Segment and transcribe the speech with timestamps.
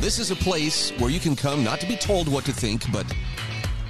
[0.00, 2.90] This is a place where you can come not to be told what to think,
[2.90, 3.04] but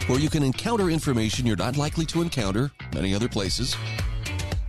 [0.08, 3.76] where you can encounter information you're not likely to encounter many other places.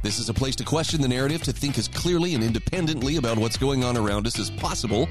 [0.03, 3.39] This is a place to question the narrative, to think as clearly and independently about
[3.39, 5.09] what's going on around us as possible,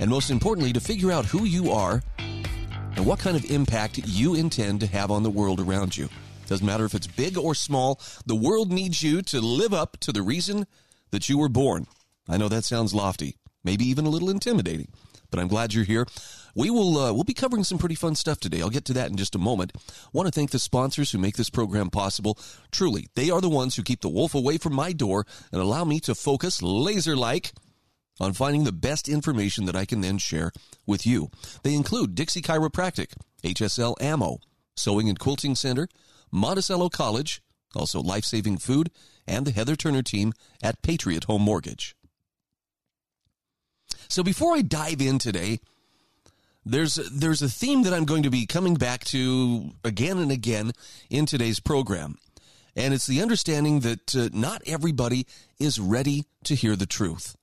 [0.00, 4.34] and most importantly, to figure out who you are and what kind of impact you
[4.34, 6.10] intend to have on the world around you.
[6.46, 10.12] Doesn't matter if it's big or small, the world needs you to live up to
[10.12, 10.66] the reason
[11.10, 11.86] that you were born.
[12.28, 14.88] I know that sounds lofty maybe even a little intimidating.
[15.30, 16.06] But I'm glad you're here.
[16.54, 18.60] We will uh, we'll be covering some pretty fun stuff today.
[18.60, 19.72] I'll get to that in just a moment.
[20.12, 22.36] Want to thank the sponsors who make this program possible.
[22.72, 25.84] Truly, they are the ones who keep the wolf away from my door and allow
[25.84, 27.52] me to focus laser like
[28.18, 30.52] on finding the best information that I can then share
[30.86, 31.30] with you.
[31.62, 34.38] They include Dixie Chiropractic, HSL Ammo,
[34.76, 35.88] Sewing and Quilting Center,
[36.30, 37.42] Monticello College,
[37.74, 38.90] also Life Saving Food,
[39.26, 41.94] and the Heather Turner team at Patriot Home Mortgage.
[44.10, 45.60] So before I dive in today,
[46.66, 50.72] there's there's a theme that I'm going to be coming back to again and again
[51.08, 52.18] in today's program.
[52.74, 55.26] And it's the understanding that uh, not everybody
[55.60, 57.36] is ready to hear the truth.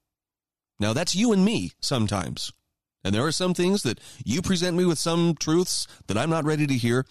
[0.77, 2.51] Now that's you and me sometimes.
[3.01, 6.43] And there are some things that you present me with some truths that I'm not
[6.43, 7.05] ready to hear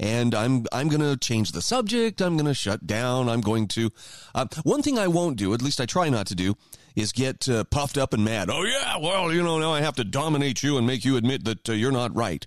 [0.00, 2.22] and I'm I'm going to change the subject.
[2.22, 3.28] I'm going to shut down.
[3.28, 3.90] I'm going to
[4.34, 6.56] uh, one thing I won't do, at least I try not to do,
[6.94, 8.50] is get uh, puffed up and mad.
[8.50, 11.44] Oh, yeah, well, you know, now I have to dominate you and make you admit
[11.44, 12.44] that uh, you're not right.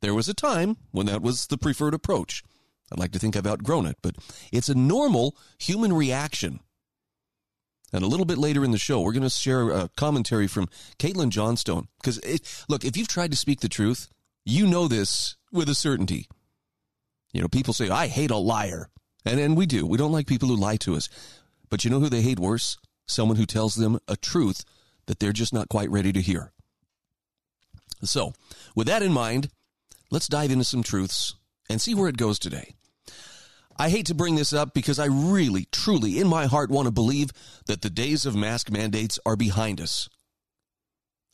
[0.00, 2.42] There was a time when that was the preferred approach.
[2.90, 4.16] I'd like to think I've outgrown it, but
[4.52, 6.60] it's a normal human reaction.
[7.92, 10.68] And a little bit later in the show, we're going to share a commentary from
[10.98, 11.88] Caitlin Johnstone.
[12.02, 12.20] Because,
[12.68, 14.08] look, if you've tried to speak the truth,
[14.44, 16.26] you know this with a certainty.
[17.32, 18.88] You know, people say, I hate a liar.
[19.24, 19.86] And, and we do.
[19.86, 21.08] We don't like people who lie to us.
[21.70, 22.76] But you know who they hate worse?
[23.06, 24.64] Someone who tells them a truth
[25.06, 26.52] that they're just not quite ready to hear.
[28.02, 28.32] So,
[28.74, 29.48] with that in mind,
[30.10, 31.34] let's dive into some truths
[31.68, 32.74] and see where it goes today.
[33.78, 36.92] I hate to bring this up because I really, truly, in my heart, want to
[36.92, 37.30] believe
[37.66, 40.08] that the days of mask mandates are behind us.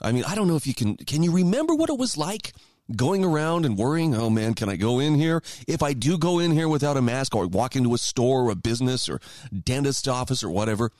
[0.00, 2.52] I mean, I don't know if you can, can you remember what it was like
[2.94, 5.42] going around and worrying, oh man, can I go in here?
[5.66, 8.50] If I do go in here without a mask or walk into a store or
[8.50, 9.20] a business or
[9.64, 10.92] dentist office or whatever,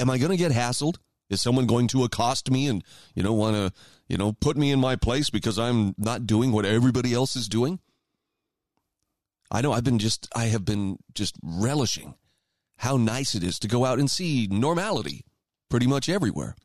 [0.00, 0.96] Am I going to get hassled?
[1.28, 2.82] Is someone going to accost me and,
[3.14, 3.72] you know, want to,
[4.08, 7.48] you know, put me in my place because I'm not doing what everybody else is
[7.48, 7.78] doing?
[9.50, 12.14] I know I've been just, I have been just relishing
[12.78, 15.24] how nice it is to go out and see normality
[15.68, 16.56] pretty much everywhere.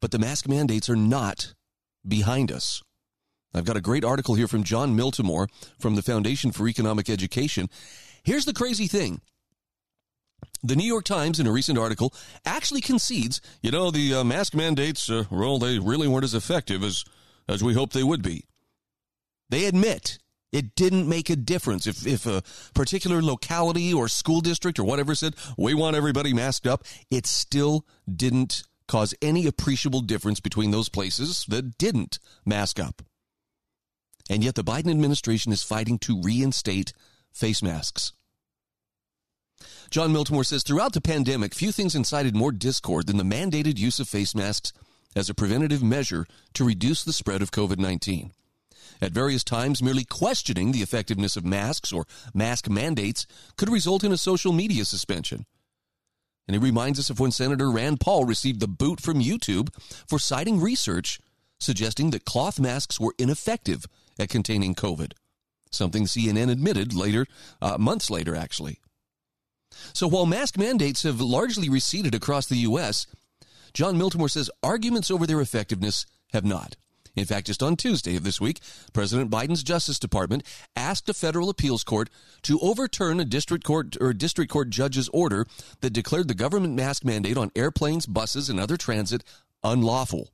[0.00, 1.54] But the mask mandates are not
[2.06, 2.82] behind us.
[3.54, 5.48] I've got a great article here from Jon Miltimore
[5.78, 7.70] from the Foundation for Economic Education.
[8.24, 9.20] Here's the crazy thing
[10.62, 12.14] the New York Times, in a recent article,
[12.44, 16.82] actually concedes, you know, the uh, mask mandates, uh, well, they really weren't as effective
[16.84, 17.04] as,
[17.48, 18.44] as we hoped they would be.
[19.48, 20.18] They admit
[20.52, 22.42] it didn't make a difference if, if a
[22.74, 26.84] particular locality or school district or whatever said, we want everybody masked up.
[27.10, 33.02] It still didn't cause any appreciable difference between those places that didn't mask up.
[34.30, 36.92] And yet the Biden administration is fighting to reinstate
[37.32, 38.12] face masks.
[39.92, 44.00] Jon Miltimore says throughout the pandemic, few things incited more discord than the mandated use
[44.00, 44.72] of face masks
[45.14, 48.32] as a preventative measure to reduce the spread of COVID 19.
[49.02, 53.26] At various times, merely questioning the effectiveness of masks or mask mandates
[53.58, 55.44] could result in a social media suspension.
[56.48, 59.68] And it reminds us of when Senator Rand Paul received the boot from YouTube
[60.08, 61.20] for citing research
[61.60, 63.84] suggesting that cloth masks were ineffective
[64.18, 65.12] at containing COVID,
[65.70, 67.26] something CNN admitted later,
[67.60, 68.78] uh, months later, actually.
[69.92, 73.06] So while mask mandates have largely receded across the U.S.,
[73.74, 76.76] Jon Miltimore says arguments over their effectiveness have not.
[77.14, 78.60] In fact, just on Tuesday of this week,
[78.92, 82.08] President Biden's Justice Department asked a federal appeals court
[82.42, 85.46] to overturn a district court or district court judge's order
[85.80, 89.22] that declared the government mask mandate on airplanes, buses, and other transit
[89.62, 90.30] unlawful,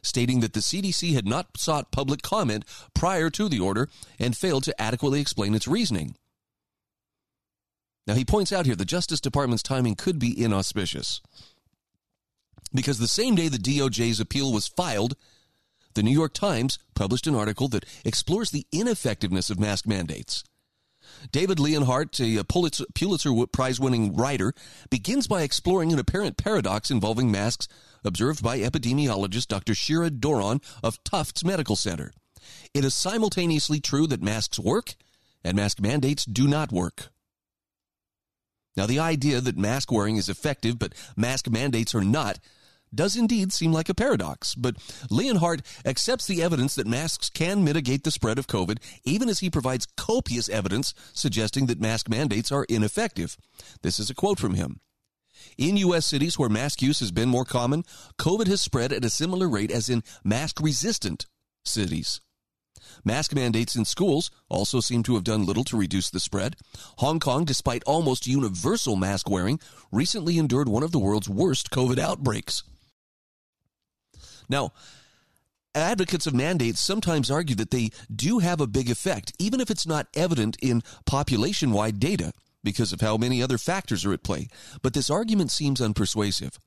[0.00, 2.64] stating that the CDC had not sought public comment
[2.94, 3.88] prior to the order
[4.18, 6.16] and failed to adequately explain its reasoning.
[8.06, 11.20] Now, he points out here the Justice Department's timing could be inauspicious
[12.74, 15.16] because the same day the DOJ's appeal was filed,
[15.94, 20.44] the New York Times published an article that explores the ineffectiveness of mask mandates.
[21.32, 24.52] David Leonhardt, a Pulitzer, Prize winning writer,
[24.90, 27.68] begins by exploring an apparent paradox involving masks
[28.04, 29.74] observed by epidemiologist Dr.
[29.74, 32.12] Shira Doron of Tufts Medical Center.
[32.74, 34.94] It is simultaneously true that masks work
[35.42, 37.08] and mask mandates do not work.
[38.76, 42.38] Now, the idea that mask wearing is effective but mask mandates are not
[42.94, 44.76] does indeed seem like a paradox, but
[45.10, 49.50] Leonhardt accepts the evidence that masks can mitigate the spread of COVID, even as he
[49.50, 53.36] provides copious evidence suggesting that mask mandates are ineffective.
[53.82, 54.80] This is a quote from him.
[55.58, 56.06] In U.S.
[56.06, 57.84] cities where mask use has been more common,
[58.18, 61.26] COVID has spread at a similar rate as in mask resistant
[61.64, 62.20] cities.
[63.04, 66.56] Mask mandates in schools also seem to have done little to reduce the spread.
[66.98, 69.60] Hong Kong, despite almost universal mask wearing,
[69.92, 72.62] recently endured one of the world's worst COVID outbreaks.
[74.48, 74.72] Now,
[75.74, 79.86] advocates of mandates sometimes argue that they do have a big effect, even if it's
[79.86, 82.32] not evident in population wide data
[82.62, 84.48] because of how many other factors are at play.
[84.82, 86.58] But this argument seems unpersuasive.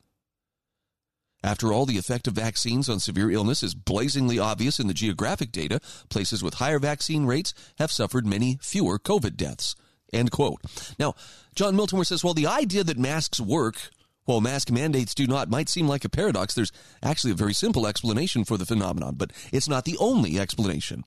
[1.44, 5.52] After all, the effect of vaccines on severe illness is blazingly obvious in the geographic
[5.52, 5.80] data.
[6.10, 9.76] Places with higher vaccine rates have suffered many fewer COVID deaths.
[10.12, 10.60] End quote.
[10.98, 11.16] Now,
[11.56, 13.90] Jon Miltimore says, well, the idea that masks work
[14.26, 16.72] while mask mandates do not might seem like a paradox, there's
[17.02, 21.04] actually a very simple explanation for the phenomenon, but it's not the only explanation.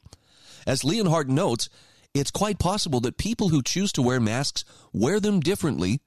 [0.67, 1.69] As Leonhardt notes,
[2.15, 6.01] it's quite possible that people who choose to wear masks wear them differently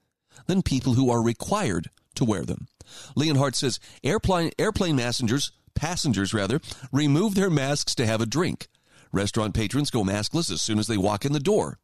[0.48, 2.68] than people who are required to wear them.
[3.16, 8.68] Leonhardt says airplane airplane passengers passengers rather remove their masks to have a drink.
[9.12, 11.80] Restaurant patrons go maskless as soon as they walk in the door.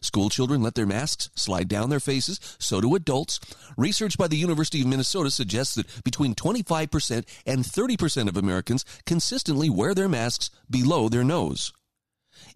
[0.00, 3.38] School children let their masks slide down their faces, so do adults.
[3.76, 9.70] Research by the University of Minnesota suggests that between 25% and 30% of Americans consistently
[9.70, 11.72] wear their masks below their nose.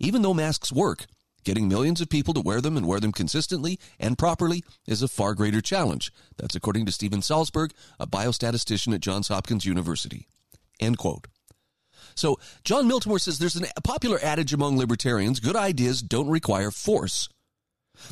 [0.00, 1.06] Even though masks work,
[1.46, 5.08] getting millions of people to wear them and wear them consistently and properly is a
[5.08, 6.12] far greater challenge.
[6.36, 7.70] That's according to Steven Salzberg,
[8.00, 10.26] a biostatistician at Johns Hopkins University.
[10.80, 11.28] End quote.
[12.16, 17.28] So, Jon Miltimore says there's a popular adage among libertarians good ideas don't require force.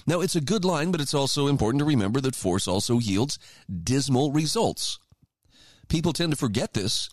[0.07, 3.39] Now, it's a good line, but it's also important to remember that force also yields
[3.69, 4.99] dismal results.
[5.89, 7.11] People tend to forget this,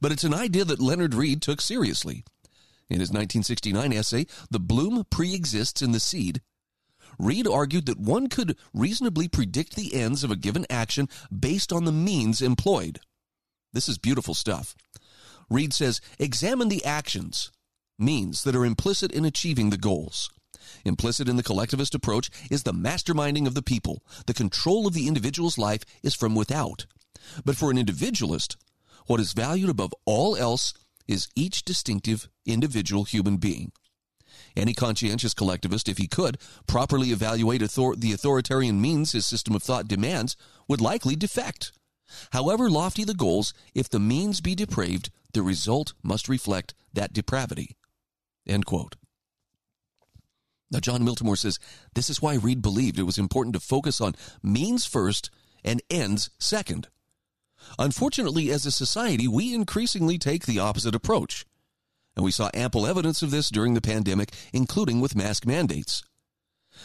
[0.00, 2.24] but it's an idea that Leonard Read took seriously.
[2.90, 6.42] In his 1969 essay, The Bloom Pre-Exists in the Seed,
[7.18, 11.84] Read argued that one could reasonably predict the ends of a given action based on
[11.84, 13.00] the means employed.
[13.72, 14.74] This is beautiful stuff.
[15.48, 17.52] Read says, examine the actions,
[17.98, 20.30] means that are implicit in achieving the goals.
[20.84, 24.02] Implicit in the collectivist approach is the masterminding of the people.
[24.26, 26.86] The control of the individual's life is from without.
[27.44, 28.56] But for an individualist,
[29.06, 30.72] what is valued above all else
[31.10, 33.72] is each distinctive individual human being.
[34.56, 39.62] Any conscientious collectivist, if he could properly evaluate author- the authoritarian means his system of
[39.62, 40.36] thought demands,
[40.68, 41.72] would likely defect.
[42.30, 47.76] However lofty the goals, if the means be depraved, the result must reflect that depravity.
[48.46, 48.96] End quote.
[50.72, 51.58] Now, Jon Miltimore says
[51.94, 55.30] this is why Read believed it was important to focus on means first
[55.64, 56.88] and ends second.
[57.78, 61.44] Unfortunately, as a society, we increasingly take the opposite approach.
[62.16, 66.02] And we saw ample evidence of this during the pandemic, including with mask mandates.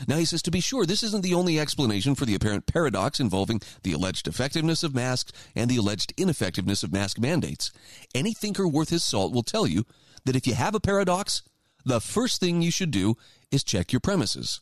[0.07, 3.19] Now, he says, to be sure, this isn't the only explanation for the apparent paradox
[3.19, 7.71] involving the alleged effectiveness of masks and the alleged ineffectiveness of mask mandates.
[8.13, 9.85] Any thinker worth his salt will tell you
[10.25, 11.43] that if you have a paradox,
[11.85, 13.15] the first thing you should do
[13.51, 14.59] is check your premises.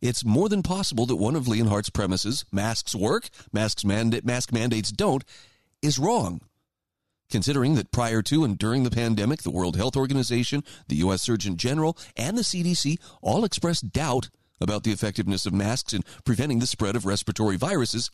[0.00, 4.90] It's more than possible that one of Leonhardt's premises, masks work, masks manda- mask mandates
[4.90, 5.24] don't,
[5.82, 6.40] is wrong.
[7.30, 11.22] Considering that prior to and during the pandemic, the World Health Organization, the U.S.
[11.22, 16.60] Surgeon General, and the CDC all expressed doubt about the effectiveness of masks in preventing
[16.60, 18.10] the spread of respiratory viruses,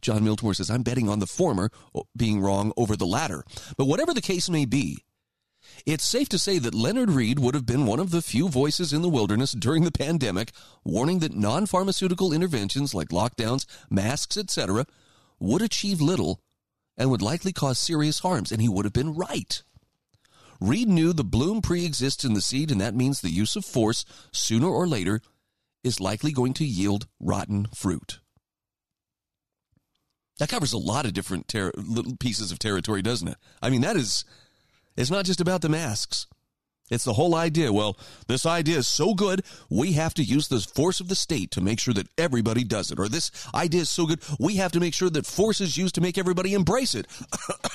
[0.00, 1.70] Jon Miltimore says, I'm betting on the former
[2.16, 3.42] being wrong over the latter.
[3.76, 5.02] But whatever the case may be,
[5.86, 8.92] it's safe to say that Leonard Read would have been one of the few voices
[8.92, 10.52] in the wilderness during the pandemic
[10.84, 14.86] warning that non pharmaceutical interventions like lockdowns, masks, etc.,
[15.38, 16.40] would achieve little
[16.96, 19.62] and would likely cause serious harms, and he would have been right.
[20.60, 23.64] Read knew the bloom pre exists in the seed, and that means the use of
[23.64, 25.20] force, sooner or later,
[25.82, 28.20] is likely going to yield rotten fruit.
[30.38, 33.36] That covers a lot of different ter- little pieces of territory, doesn't it?
[33.62, 34.24] I mean, that is
[34.96, 36.26] it's not just about the masks.
[36.90, 37.72] It's the whole idea.
[37.72, 37.96] Well,
[38.28, 41.62] this idea is so good, we have to use the force of the state to
[41.62, 42.98] make sure that everybody does it.
[42.98, 45.94] Or this idea is so good, we have to make sure that force is used
[45.94, 47.06] to make everybody embrace it.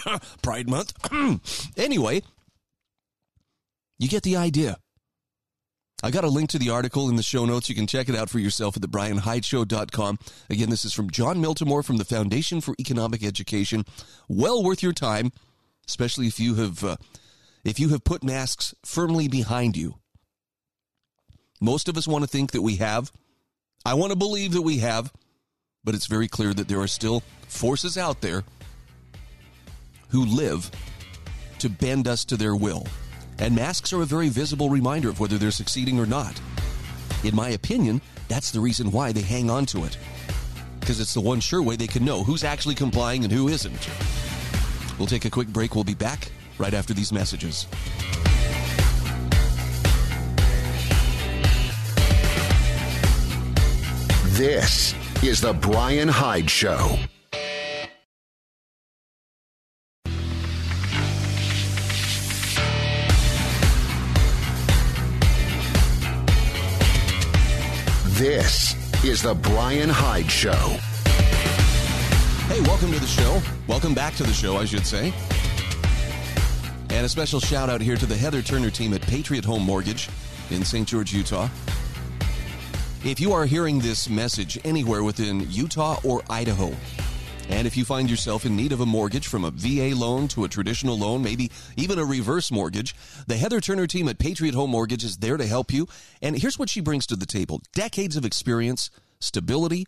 [0.44, 0.94] Pride Month.
[1.78, 2.22] anyway,
[3.98, 4.78] you get the idea.
[6.02, 7.68] I got a link to the article in the show notes.
[7.68, 10.20] You can check it out for yourself at thebrianhydeshow.com.
[10.50, 13.84] Again, this is from Jon Miltimore from the Foundation for Economic Education.
[14.30, 15.34] Well worth your time,
[15.90, 16.96] especially if you have uh,
[17.64, 19.96] if you have put masks firmly behind you.
[21.60, 23.12] Most of us want to think that we have.
[23.86, 25.12] I want to believe that we have,
[25.84, 28.44] but it's very clear that there are still forces out there
[30.10, 30.72] who live
[31.58, 32.86] to bend us to their will.
[33.40, 36.40] And masks are a very visible reminder of whether they're succeeding or not.
[37.24, 39.98] In my opinion, that's the reason why they hang on to it.
[40.80, 43.90] Because it's the one sure way they can know who's actually complying and who isn't.
[45.00, 45.76] We'll take a quick break.
[45.76, 47.66] We'll be back right after these messages.
[54.38, 56.98] This is The Brian Hyde Show.
[68.20, 68.76] This
[69.06, 70.78] is The Brian Hyde Show.
[72.50, 73.40] Hey, welcome to the show.
[73.68, 75.14] Welcome back to the show, I should say.
[76.90, 80.10] And a special shout out here to the Heather Turner team at Patriot Home Mortgage
[80.50, 80.88] in St.
[80.88, 81.48] George, Utah.
[83.06, 86.76] If you are hearing this message anywhere within Utah or Idaho,
[87.50, 90.44] and if you find yourself in need of a mortgage from a VA loan to
[90.44, 92.96] a traditional loan, maybe even a reverse mortgage,
[93.28, 95.88] the Heather Turner team at Patriot Home Mortgage is there to help you.
[96.20, 98.90] And here's what she brings to the table decades of experience,
[99.20, 99.86] stability,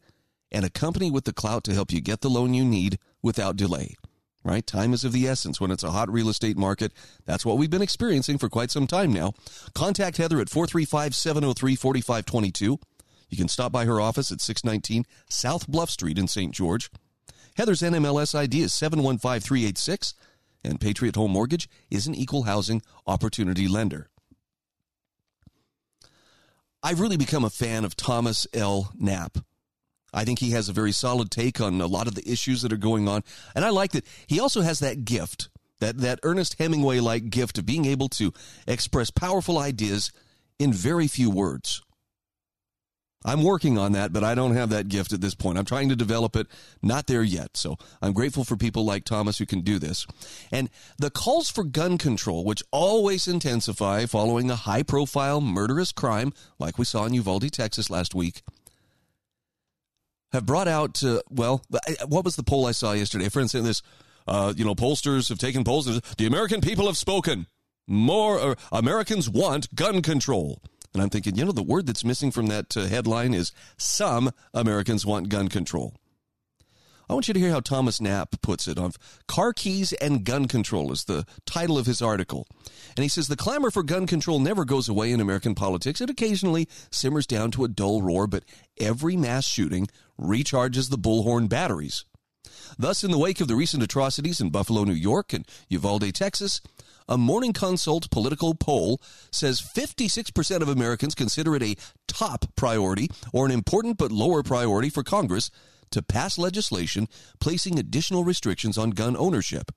[0.51, 3.55] and a company with the clout to help you get the loan you need without
[3.55, 3.95] delay
[4.43, 4.65] right?
[4.65, 6.91] Time is of the essence when it's a hot real estate market.
[7.25, 9.33] That's what we've been experiencing for quite some time now.
[9.73, 12.79] Contact Heather at 435 703 4522.
[13.29, 16.53] You can stop by her office at 619 South Bluff Street in St.
[16.53, 16.91] George.
[17.55, 20.13] Heather's NMLS ID is 715386,
[20.63, 24.09] and Patriot Home Mortgage is an equal housing opportunity lender.
[26.83, 28.91] I've really become a fan of Thomas L.
[28.97, 29.37] Knapp.
[30.13, 32.73] I think he has a very solid take on a lot of the issues that
[32.73, 33.23] are going on.
[33.55, 35.49] And I like that he also has that gift,
[35.79, 38.33] that, that Ernest Hemingway like gift of being able to
[38.67, 40.11] express powerful ideas
[40.59, 41.81] in very few words.
[43.23, 45.59] I'm working on that, but I don't have that gift at this point.
[45.59, 46.47] I'm trying to develop it,
[46.81, 47.55] not there yet.
[47.55, 50.07] So I'm grateful for people like Thomas who can do this.
[50.51, 56.33] And the calls for gun control, which always intensify following a high profile murderous crime
[56.57, 58.41] like we saw in Uvalde, Texas last week,
[60.31, 61.63] have brought out, uh, well,
[62.07, 63.25] what was the poll I saw yesterday?
[63.25, 63.81] A friend this,
[64.27, 65.85] uh, you know, pollsters have taken polls.
[66.17, 67.47] The American people have spoken.
[67.87, 70.61] More Americans want gun control.
[70.93, 74.31] And I'm thinking, you know, the word that's missing from that uh, headline is some
[74.53, 75.93] Americans want gun control.
[77.11, 78.93] I want you to hear how Thomas Knapp puts it on
[79.27, 82.47] Car Keys and Gun Control is the title of his article.
[82.95, 85.99] And he says the clamor for gun control never goes away in American politics.
[85.99, 88.45] It occasionally simmers down to a dull roar, but
[88.79, 92.05] every mass shooting recharges the bullhorn batteries.
[92.79, 96.61] Thus, in the wake of the recent atrocities in Buffalo, New York and Uvalde, Texas,
[97.09, 99.01] a Morning Consult political poll
[99.33, 101.75] says 56% of Americans consider it a
[102.07, 105.51] top priority or an important but lower priority for Congress
[105.91, 107.07] to pass legislation
[107.39, 109.71] placing additional restrictions on gun ownership,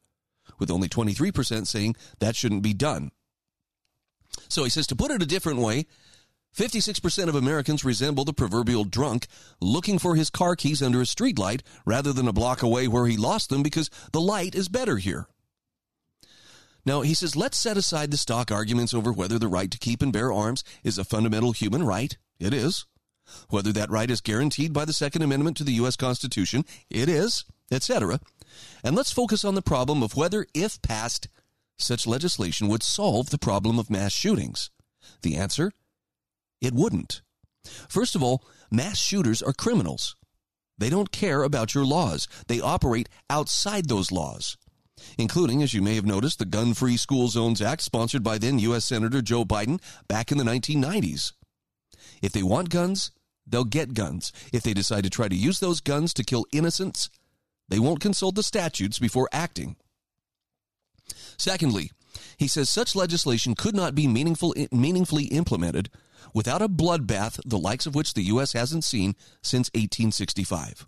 [0.58, 3.10] with only 23% saying that shouldn't be done.
[4.48, 5.86] So he says to put it a different way,
[6.56, 9.26] 56% of Americans resemble the proverbial drunk
[9.60, 13.16] looking for his car keys under a streetlight rather than a block away where he
[13.16, 15.26] lost them because the light is better here.
[16.86, 20.02] Now, he says, let's set aside the stock arguments over whether the right to keep
[20.02, 22.16] and bear arms is a fundamental human right.
[22.38, 22.84] It is
[23.48, 25.96] whether that right is guaranteed by the Second Amendment to the U.S.
[25.96, 28.20] Constitution, it is, etc.
[28.82, 31.28] And let's focus on the problem of whether, if passed,
[31.78, 34.70] such legislation would solve the problem of mass shootings.
[35.22, 35.72] The answer?
[36.60, 37.22] It wouldn't.
[37.88, 40.16] First of all, mass shooters are criminals.
[40.78, 42.28] They don't care about your laws.
[42.48, 44.56] They operate outside those laws,
[45.18, 48.58] including, as you may have noticed, the Gun Free School Zones Act sponsored by then
[48.58, 48.84] U.S.
[48.84, 51.32] Senator Joe Biden back in the 1990s.
[52.22, 53.10] If they want guns,
[53.46, 54.32] they'll get guns.
[54.52, 57.10] If they decide to try to use those guns to kill innocents,
[57.68, 59.76] they won't consult the statutes before acting.
[61.36, 61.90] Secondly,
[62.36, 65.90] he says such legislation could not be meaningful, meaningfully implemented
[66.32, 68.52] without a bloodbath the likes of which the U.S.
[68.52, 70.86] hasn't seen since 1865.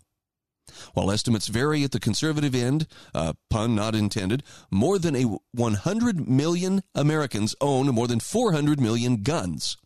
[0.93, 6.27] While estimates vary at the conservative end, uh, pun not intended, more than a 100
[6.27, 9.77] million Americans own more than 400 million guns.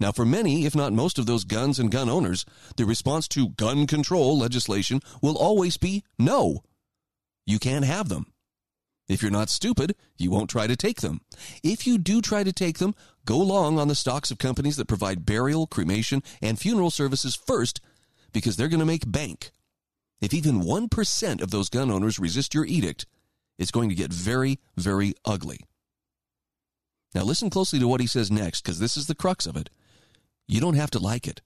[0.00, 2.44] Now, for many, if not most of those guns and gun owners,
[2.76, 6.62] the response to gun control legislation will always be no.
[7.46, 8.26] You can't have them.
[9.08, 11.22] If you're not stupid, you won't try to take them.
[11.62, 14.86] If you do try to take them, go long on the stocks of companies that
[14.86, 17.80] provide burial, cremation, and funeral services first
[18.32, 19.50] because they're going to make bank.
[20.20, 23.06] If even 1% of those gun owners resist your edict,
[23.58, 25.60] it's going to get very, very ugly.
[27.14, 29.70] Now, listen closely to what he says next because this is the crux of it.
[30.48, 31.42] You don't have to like it.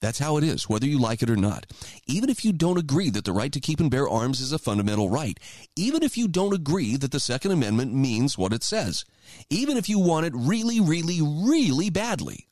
[0.00, 1.66] That's how it is, whether you like it or not.
[2.06, 4.58] Even if you don't agree that the right to keep and bear arms is a
[4.58, 5.38] fundamental right,
[5.76, 9.04] even if you don't agree that the Second Amendment means what it says,
[9.50, 12.46] even if you want it really, really, really badly.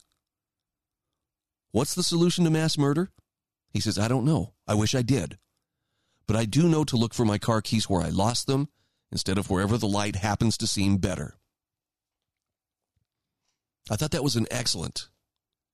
[1.72, 3.10] What's the solution to mass murder?
[3.72, 4.52] He says, I don't know.
[4.66, 5.38] I wish I did.
[6.26, 8.68] But I do know to look for my car keys where I lost them
[9.10, 11.38] instead of wherever the light happens to seem better.
[13.90, 15.08] I thought that was an excellent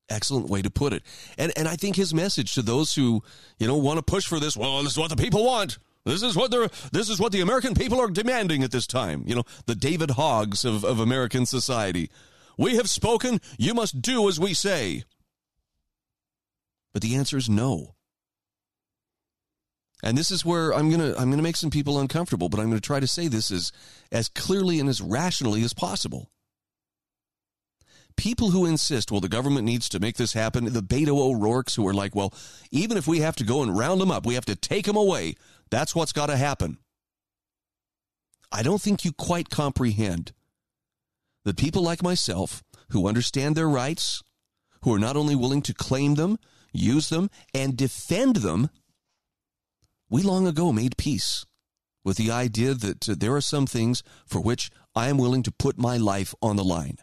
[0.09, 1.03] excellent way to put it.
[1.39, 3.23] And and I think his message to those who,
[3.59, 5.79] you know, want to push for this, well, this is what the people want.
[6.05, 9.25] This is what they're this is what the American people are demanding at this time.
[9.27, 12.11] You know, the David Hoggs of, of American society.
[12.57, 15.05] We have spoken, you must do as we say.
[16.93, 17.97] But the answer is no.
[20.05, 22.81] And this is where I'm gonna I'm gonna make some people uncomfortable, but I'm gonna
[22.81, 23.73] try to say this as
[24.13, 26.31] as clearly and as rationally as possible
[28.17, 31.87] people who insist, well, the government needs to make this happen, the Beto O'Rourke's who
[31.87, 32.33] are like, well,
[32.71, 34.97] even if we have to go and round them up, we have to take them
[34.97, 35.35] away.
[35.71, 36.79] That's what's got to happen.
[38.53, 40.33] I don't think you quite comprehend
[41.45, 44.23] that people like myself who understand their rights,
[44.83, 46.39] who are not only willing to claim them,
[46.73, 48.71] use them, and defend them,
[50.09, 51.45] we long ago made peace
[52.05, 55.51] with the idea that uh, there are some things for which I am willing to
[55.51, 56.99] put my life on the line.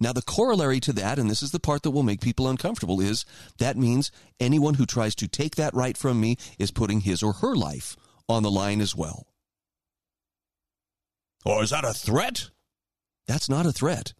[0.00, 3.00] Now, the corollary to that, and this is the part that will make people uncomfortable,
[3.00, 3.24] is
[3.58, 4.10] that means
[4.40, 7.96] anyone who tries to take that right from me is putting his or her life
[8.28, 9.26] on the line as well.
[11.44, 12.50] Or is that a threat?
[13.26, 14.14] That's not a threat.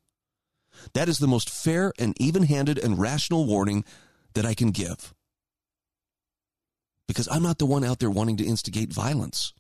[0.95, 3.85] That is the most fair and even handed and rational warning
[4.35, 5.15] that I can give.
[7.07, 9.53] Because I'm not the one out there wanting to instigate violence.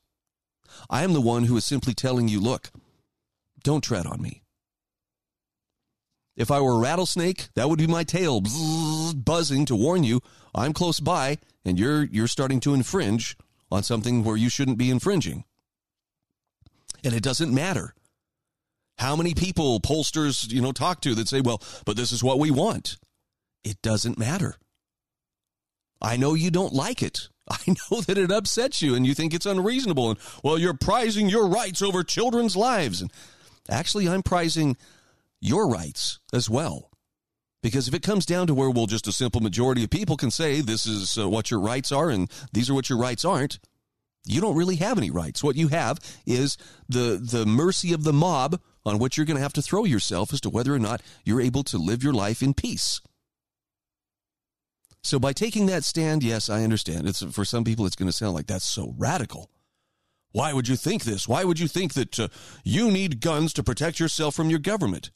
[0.88, 2.70] I am the one who is simply telling you look,
[3.62, 4.41] don't tread on me.
[6.37, 8.42] If I were a rattlesnake, that would be my tail
[9.14, 10.21] buzzing to warn you
[10.55, 13.37] I'm close by and you're you're starting to infringe
[13.71, 15.45] on something where you shouldn't be infringing.
[17.05, 17.95] And it doesn't matter
[18.99, 22.38] how many people pollsters, you know, talk to that say, "Well, but this is what
[22.38, 22.99] we want."
[23.64, 24.57] It doesn't matter.
[26.01, 27.29] I know you don't like it.
[27.49, 31.29] I know that it upsets you and you think it's unreasonable and well, you're prizing
[31.29, 33.12] your rights over children's lives and
[33.68, 34.77] actually I'm prizing
[35.42, 36.90] your rights as well.
[37.62, 40.31] Because if it comes down to where, well, just a simple majority of people can
[40.31, 43.59] say this is uh, what your rights are and these are what your rights aren't,
[44.24, 45.42] you don't really have any rights.
[45.42, 46.57] What you have is
[46.88, 50.33] the, the mercy of the mob on which you're going to have to throw yourself
[50.33, 53.00] as to whether or not you're able to live your life in peace.
[55.02, 57.09] So by taking that stand, yes, I understand.
[57.09, 59.50] It's for some people it's going to sound like that's so radical.
[60.33, 61.28] Why would you think this?
[61.28, 62.28] Why would you think that uh,
[62.64, 65.11] you need guns to protect yourself from your government?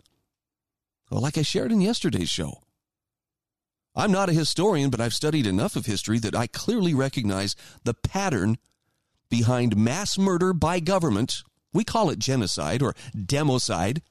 [1.10, 2.62] Like I shared in yesterday's show,
[3.94, 7.94] I'm not a historian, but I've studied enough of history that I clearly recognize the
[7.94, 8.58] pattern
[9.30, 11.42] behind mass murder by government.
[11.72, 14.02] We call it genocide or democide.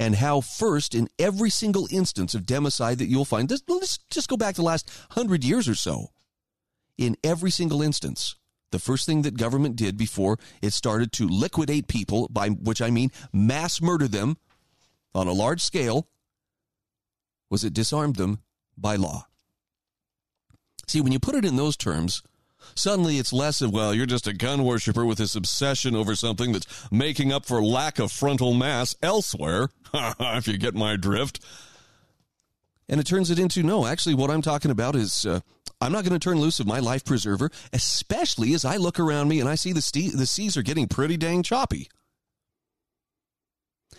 [0.00, 4.36] And how, first, in every single instance of democide that you'll find, let's just go
[4.36, 6.08] back the last hundred years or so.
[6.96, 8.34] In every single instance,
[8.72, 12.90] the first thing that government did before it started to liquidate people, by which I
[12.90, 14.36] mean mass murder them,
[15.14, 16.08] on a large scale
[17.50, 18.40] was it disarmed them
[18.76, 19.26] by law.
[20.86, 22.22] See, when you put it in those terms,
[22.74, 26.52] suddenly it's less of, well, you're just a gun worshiper with this obsession over something
[26.52, 31.40] that's making up for lack of frontal mass elsewhere, if you get my drift.
[32.88, 35.40] And it turns it into, no, actually, what I'm talking about is uh,
[35.80, 39.28] I'm not going to turn loose of my life preserver, especially as I look around
[39.28, 41.88] me and I see the, ste- the seas are getting pretty dang choppy.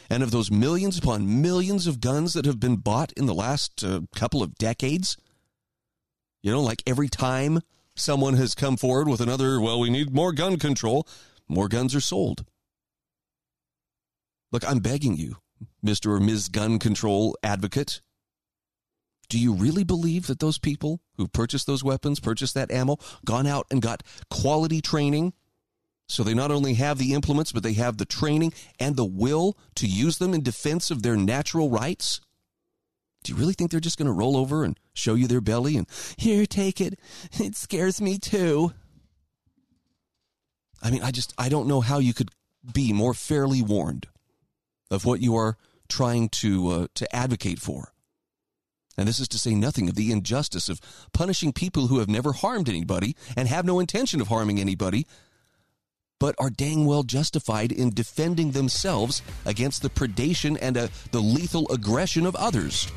[0.10, 3.84] And of those millions upon millions of guns that have been bought in the last
[3.84, 5.17] uh, couple of decades,
[6.43, 7.62] you know, like every time
[7.95, 11.08] someone has come forward with another, well, we need more gun control,
[11.47, 12.45] more guns are sold.
[14.51, 15.38] Look, I'm begging you,
[15.86, 16.08] Mr.
[16.08, 16.49] or Ms.
[16.49, 18.01] Gun Control Advocate,
[19.30, 23.47] Do you really believe that those people who purchased those weapons, purchased that ammo, gone
[23.47, 25.32] out and got quality training?
[26.12, 29.58] So they not only have the implements, but they have the training and the will
[29.76, 32.19] to use them in defense of their natural rights?
[33.24, 35.78] Do you really think they're just going to roll over and show you their belly
[35.78, 37.00] and, here, take it?
[37.39, 38.74] It scares me too.
[40.84, 42.32] I mean, I just, I don't know how you could
[42.74, 44.08] be more fairly warned
[44.89, 45.56] of what you are
[45.88, 47.93] trying to, uh, to advocate for.
[48.97, 50.82] And this is to say nothing of the injustice of
[51.13, 55.08] punishing people who have never harmed anybody and have no intention of harming anybody,
[56.21, 61.67] but are dang well justified in defending themselves against the predation and uh, the lethal
[61.71, 62.88] aggression of others.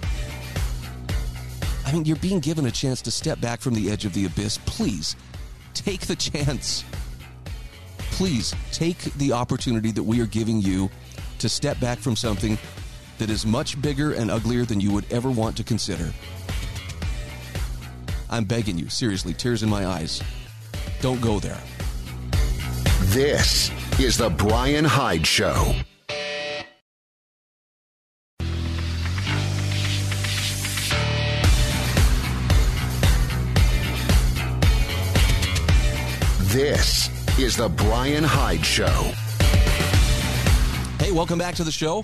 [1.87, 4.26] I mean, you're being given a chance to step back from the edge of the
[4.26, 4.58] abyss.
[4.66, 5.16] Please
[5.72, 6.84] take the chance.
[7.96, 10.90] Please take the opportunity that we are giving you
[11.38, 12.58] to step back from something
[13.16, 16.12] that is much bigger and uglier than you would ever want to consider.
[18.28, 20.22] I'm begging you, seriously, tears in my eyes.
[21.00, 21.60] Don't go there.
[23.09, 25.75] This is The Brian Hyde Show.
[36.40, 38.87] This is The Brian Hyde Show.
[40.99, 41.97] Hey, welcome back to the show.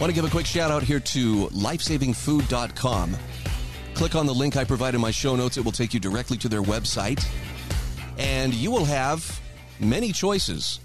[0.00, 3.16] Want to give a quick shout out here to lifesavingfood.com.
[3.94, 5.58] Click on the link I provide in my show notes.
[5.58, 7.26] It will take you directly to their website.
[8.16, 9.38] And you will have
[9.80, 10.80] many choices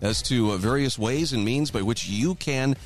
[0.00, 2.76] as to uh, various ways and means by which you can,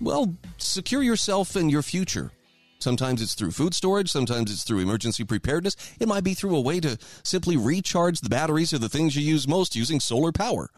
[0.00, 2.32] well, secure yourself and your future.
[2.78, 5.76] Sometimes it's through food storage, sometimes it's through emergency preparedness.
[5.98, 9.22] It might be through a way to simply recharge the batteries of the things you
[9.22, 10.68] use most using solar power.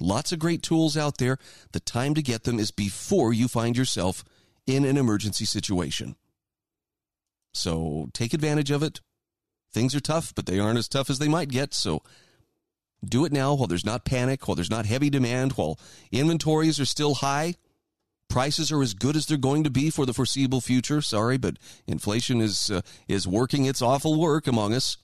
[0.00, 1.38] Lots of great tools out there.
[1.72, 4.24] The time to get them is before you find yourself
[4.66, 6.16] in an emergency situation.
[7.52, 9.00] So take advantage of it.
[9.72, 11.74] Things are tough, but they aren't as tough as they might get.
[11.74, 12.02] So
[13.04, 15.78] do it now while there's not panic, while there's not heavy demand, while
[16.10, 17.54] inventories are still high.
[18.28, 21.00] Prices are as good as they're going to be for the foreseeable future.
[21.00, 21.56] Sorry, but
[21.86, 24.98] inflation is uh, is working its awful work among us.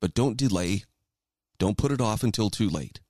[0.00, 0.84] But don't delay.
[1.58, 3.00] Don't put it off until too late.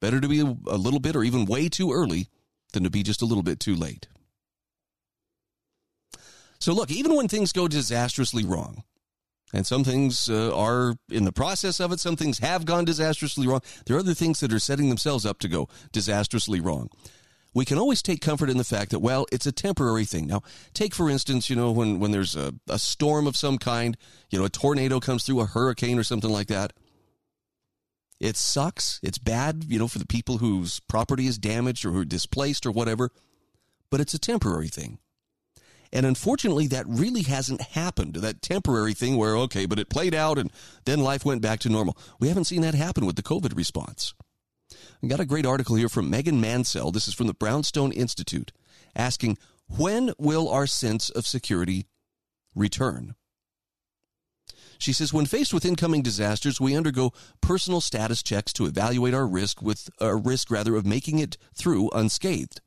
[0.00, 0.44] Better to be a
[0.76, 2.28] little bit or even way too early
[2.72, 4.06] than to be just a little bit too late.
[6.58, 8.84] So, look, even when things go disastrously wrong,
[9.56, 13.46] and some things uh, are in the process of it, some things have gone disastrously
[13.46, 16.88] wrong, there are other things that are setting themselves up to go disastrously wrong.
[17.54, 20.26] We can always take comfort in the fact that, well, it's a temporary thing.
[20.26, 20.42] Now,
[20.74, 23.96] take for instance, you know, when, when there's a, a storm of some kind,
[24.30, 26.74] you know, a tornado comes through, a hurricane or something like that
[28.20, 28.98] it sucks.
[29.02, 32.64] It's bad, you know, for the people whose property is damaged or who are displaced
[32.66, 33.10] or whatever,
[33.90, 34.98] but it's a temporary thing.
[35.92, 38.14] And unfortunately, that really hasn't happened.
[38.16, 40.50] That temporary thing where, okay, but it played out and
[40.84, 41.96] then life went back to normal.
[42.20, 44.14] We haven't seen that happen with the COVID response.
[45.02, 46.90] I got a great article here from Megan Mansell.
[46.90, 48.52] This is from the Brownstone Institute
[48.94, 51.86] asking, when will our sense of security
[52.54, 53.14] return?
[54.78, 59.26] She says, when faced with incoming disasters, we undergo personal status checks to evaluate our
[59.26, 62.60] risk with a uh, risk rather of making it through unscathed.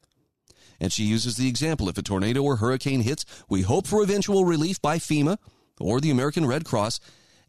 [0.79, 4.45] And she uses the example if a tornado or hurricane hits, we hope for eventual
[4.45, 5.37] relief by FEMA
[5.79, 6.99] or the American Red Cross.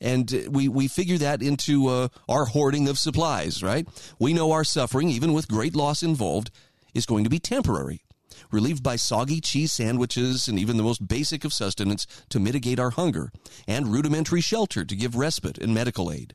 [0.01, 3.87] And we, we figure that into uh, our hoarding of supplies, right?
[4.19, 6.51] We know our suffering, even with great loss involved,
[6.95, 8.03] is going to be temporary
[8.51, 12.91] relieved by soggy cheese sandwiches and even the most basic of sustenance to mitigate our
[12.91, 13.31] hunger,
[13.67, 16.35] and rudimentary shelter to give respite and medical aid.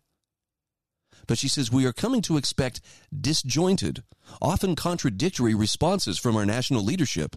[1.28, 2.82] But she says we are coming to expect
[3.18, 4.04] disjointed,
[4.42, 7.36] often contradictory responses from our national leadership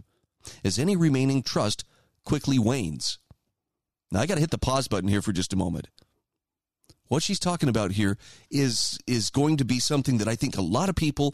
[0.63, 1.83] as any remaining trust
[2.23, 3.19] quickly wanes.
[4.11, 5.87] Now I got to hit the pause button here for just a moment.
[7.07, 8.17] What she's talking about here
[8.51, 11.33] is is going to be something that I think a lot of people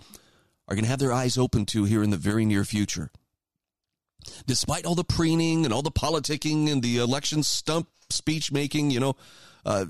[0.68, 3.12] are going to have their eyes open to here in the very near future
[4.46, 9.00] despite all the preening and all the politicking and the election stump speech making, you
[9.00, 9.15] know,
[9.65, 9.86] uh,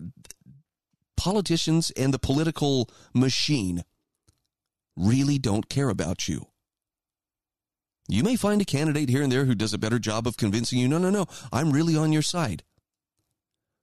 [1.17, 3.84] politicians and the political machine
[4.95, 6.47] really don't care about you.
[8.08, 10.80] You may find a candidate here and there who does a better job of convincing
[10.80, 12.63] you, no, no, no, I'm really on your side.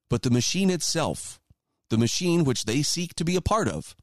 [0.09, 1.40] But the machine itself,
[1.90, 3.97] the machine which they seek to be a part of,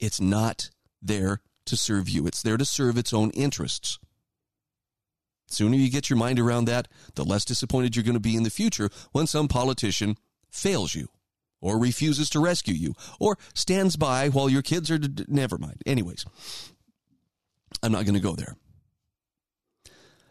[0.00, 2.26] it's not there to serve you.
[2.26, 3.98] It's there to serve its own interests.
[5.46, 8.42] Sooner you get your mind around that, the less disappointed you're going to be in
[8.42, 10.16] the future when some politician
[10.50, 11.08] fails you
[11.64, 14.98] or refuses to rescue you or stands by while your kids are.
[14.98, 15.82] D- never mind.
[15.86, 16.24] Anyways,
[17.82, 18.54] I'm not going to go there.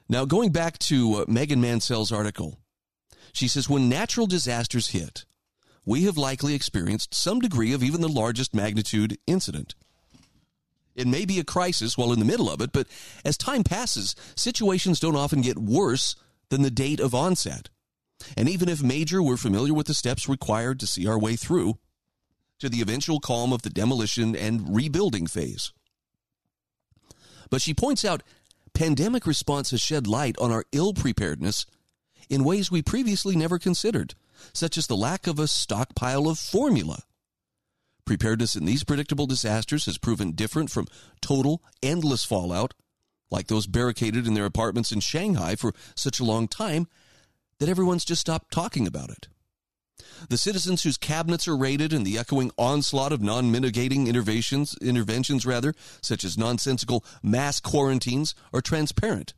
[0.08, 2.60] Now, going back to uh, Megan Mansell's article,
[3.34, 5.26] she says when natural disasters hit,
[5.86, 9.74] we have likely experienced some degree of even the largest magnitude incident.
[10.96, 12.88] It may be a crisis while in the middle of it, but
[13.26, 16.16] as time passes, situations don't often get worse
[16.50, 17.70] than the date of onset.
[18.38, 21.78] And even if major, we're familiar with the steps required to see our way through
[22.60, 25.74] to the eventual calm of the demolition and rebuilding phase.
[27.50, 28.24] But she points out
[28.74, 31.66] pandemic response has shed light on our ill preparedness
[32.30, 34.16] in ways we previously never considered,
[34.54, 37.04] such as the lack of a stockpile of formula.
[38.06, 40.88] Preparedness in these predictable disasters has proven different from
[41.22, 42.74] total, endless fallout,
[43.30, 46.88] like those barricaded in their apartments in Shanghai for such a long time
[47.64, 49.30] that everyone's just stopped talking about it.
[50.28, 55.74] The citizens whose cabinets are raided and the echoing onslaught of non-mitigating interventions, interventions rather,
[56.02, 59.34] such as nonsensical mass quarantines, are transparent.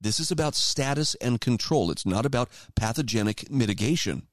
[0.00, 1.90] This is about status and control.
[1.90, 4.28] It's not about pathogenic mitigation.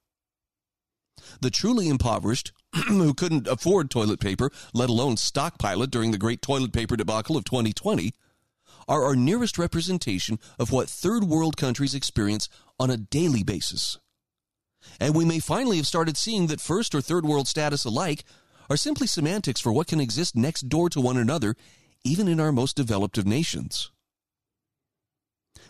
[1.40, 2.52] The truly impoverished,
[2.86, 7.36] who couldn't afford toilet paper, let alone stockpile it during the great toilet paper debacle
[7.36, 8.12] of 2020,
[8.88, 12.48] are our nearest representation of what third world countries experience
[12.82, 14.00] on a daily basis.
[14.98, 18.24] And we may finally have started seeing that first or third world status alike
[18.68, 21.54] are simply semantics for what can exist next door to one another,
[22.04, 23.92] even in our most developed of nations.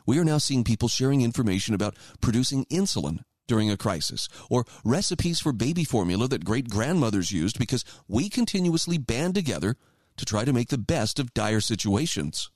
[0.06, 5.38] We are now seeing people sharing information about producing insulin during a crisis, or recipes
[5.38, 9.76] for baby formula that great grandmothers used because we continuously band together
[10.16, 12.50] to try to make the best of dire situations.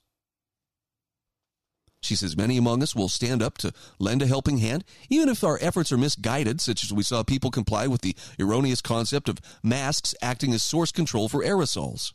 [2.02, 5.42] She says many among us will stand up to lend a helping hand, even if
[5.42, 9.40] our efforts are misguided, such as we saw people comply with the erroneous concept of
[9.62, 12.12] masks acting as source control for aerosols.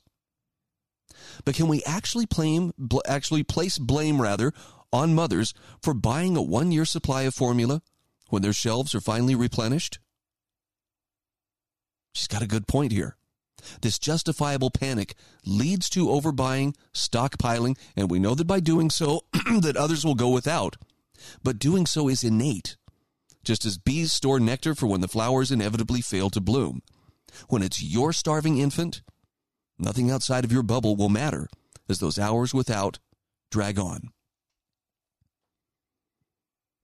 [1.44, 2.72] But can we actually blame,
[3.06, 4.54] actually place blame rather
[4.94, 7.82] on mothers for buying a one year supply of formula
[8.30, 10.00] when their shelves are finally replenished?
[12.14, 13.18] She's got a good point here.
[13.82, 19.26] This justifiable panic leads to overbuying, stockpiling, and we know that by doing so
[19.62, 20.78] that others will go without.
[21.44, 22.78] But doing so is innate.
[23.44, 26.82] Just as bees store nectar for when the flowers inevitably fail to bloom.
[27.50, 29.02] When it's your starving infant,
[29.80, 31.48] nothing outside of your bubble will matter
[31.90, 33.00] as those hours without
[33.50, 34.10] drag on.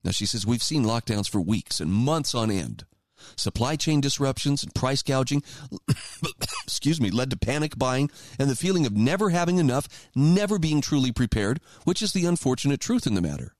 [0.03, 2.85] Now, she says, we've seen lockdowns for weeks and months on end.
[3.35, 5.43] Supply chain disruptions and price gouging,
[6.63, 10.81] excuse me, led to panic buying and the feeling of never having enough, never being
[10.81, 13.53] truly prepared, which is the unfortunate truth in the matter.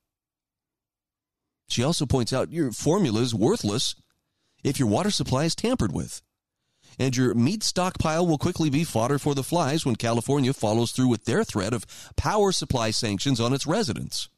[1.70, 3.96] She also points out your formula is worthless
[4.64, 6.22] if your water supply is tampered with.
[7.00, 11.10] And your meat stockpile will quickly be fodder for the flies when California follows through
[11.10, 14.30] with their threat of power supply sanctions on its residents.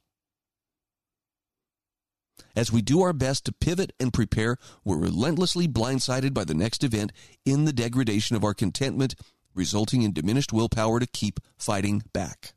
[2.56, 6.84] As we do our best to pivot and prepare, we're relentlessly blindsided by the next
[6.84, 7.12] event
[7.46, 9.16] in the degradation of our contentment,
[9.54, 12.54] resulting in diminished willpower to keep fighting back.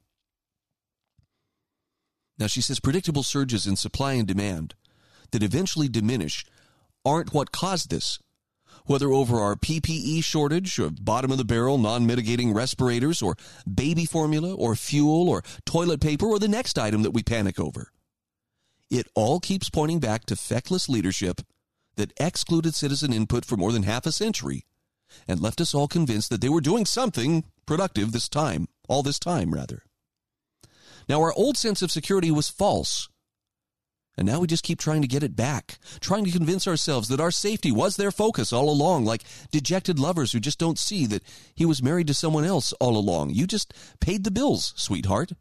[2.39, 4.75] Now, she says predictable surges in supply and demand
[5.31, 6.45] that eventually diminish
[7.05, 8.19] aren't what caused this.
[8.87, 13.37] Whether over our PPE shortage of bottom of the barrel non mitigating respirators or
[13.73, 17.93] baby formula or fuel or toilet paper or the next item that we panic over.
[18.93, 21.41] It all keeps pointing back to feckless leadership
[21.97, 24.67] that excluded citizen input for more than half a century
[25.27, 29.19] and left us all convinced that they were doing something productive this time, all this
[29.19, 29.85] time, rather.
[31.09, 33.09] Now, our old sense of security was false.
[34.19, 37.21] And now we just keep trying to get it back, trying to convince ourselves that
[37.21, 41.23] our safety was their focus all along, like dejected lovers who just don't see that
[41.55, 43.31] he was married to someone else all along.
[43.31, 45.33] You just paid the bills, sweetheart.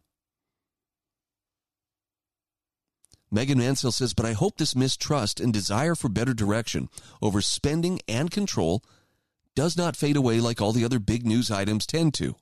[3.32, 6.90] Megan Mansell says, but I hope this mistrust and desire for better direction
[7.22, 8.84] over spending and control
[9.56, 12.36] does not fade away like all the other big news items tend to.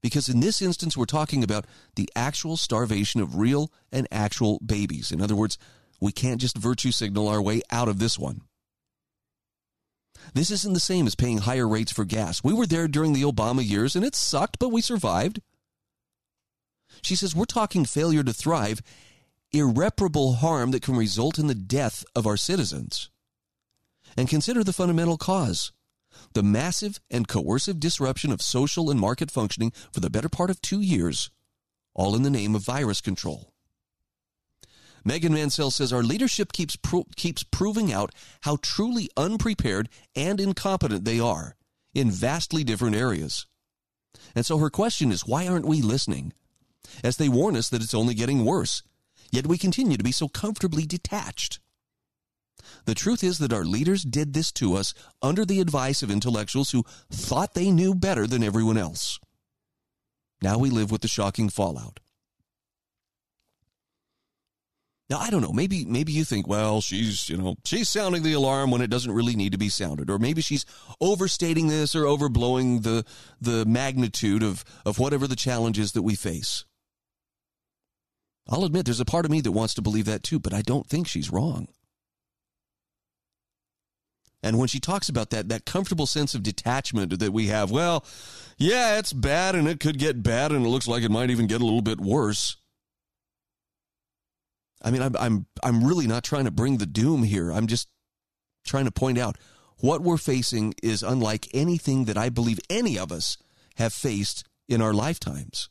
[0.00, 5.12] Because in this instance, we're talking about the actual starvation of real and actual babies.
[5.12, 5.56] In other words,
[6.00, 8.40] we can't just virtue signal our way out of this one.
[10.34, 12.42] This isn't the same as paying higher rates for gas.
[12.42, 15.40] We were there during the Obama years and it sucked, but we survived.
[17.02, 18.82] She says we're talking failure to thrive
[19.52, 23.10] irreparable harm that can result in the death of our citizens.
[24.16, 25.72] And consider the fundamental cause
[26.34, 30.60] the massive and coercive disruption of social and market functioning for the better part of
[30.60, 31.30] two years,
[31.94, 33.52] all in the name of virus control.
[35.04, 41.04] Megan Mansell says our leadership keeps pro- keeps proving out how truly unprepared and incompetent
[41.04, 41.56] they are
[41.94, 43.46] in vastly different areas.
[44.34, 46.32] And so her question is why aren't we listening?
[47.02, 48.82] as they warn us that it's only getting worse.
[49.32, 51.58] Yet we continue to be so comfortably detached.
[52.84, 56.70] The truth is that our leaders did this to us under the advice of intellectuals
[56.70, 59.18] who thought they knew better than everyone else.
[60.42, 62.00] Now we live with the shocking fallout.
[65.08, 65.52] Now I don't know.
[65.52, 69.12] Maybe maybe you think, well, she's you know she's sounding the alarm when it doesn't
[69.12, 70.64] really need to be sounded, or maybe she's
[71.00, 73.04] overstating this or overblowing the
[73.40, 76.64] the magnitude of of whatever the challenge is that we face.
[78.48, 80.62] I'll admit there's a part of me that wants to believe that too, but I
[80.62, 81.68] don't think she's wrong.
[84.42, 88.04] And when she talks about that, that comfortable sense of detachment that we have, well,
[88.58, 91.46] yeah, it's bad and it could get bad and it looks like it might even
[91.46, 92.56] get a little bit worse.
[94.82, 97.52] I mean, I'm, I'm, I'm really not trying to bring the doom here.
[97.52, 97.88] I'm just
[98.64, 99.38] trying to point out
[99.78, 103.36] what we're facing is unlike anything that I believe any of us
[103.76, 105.68] have faced in our lifetimes.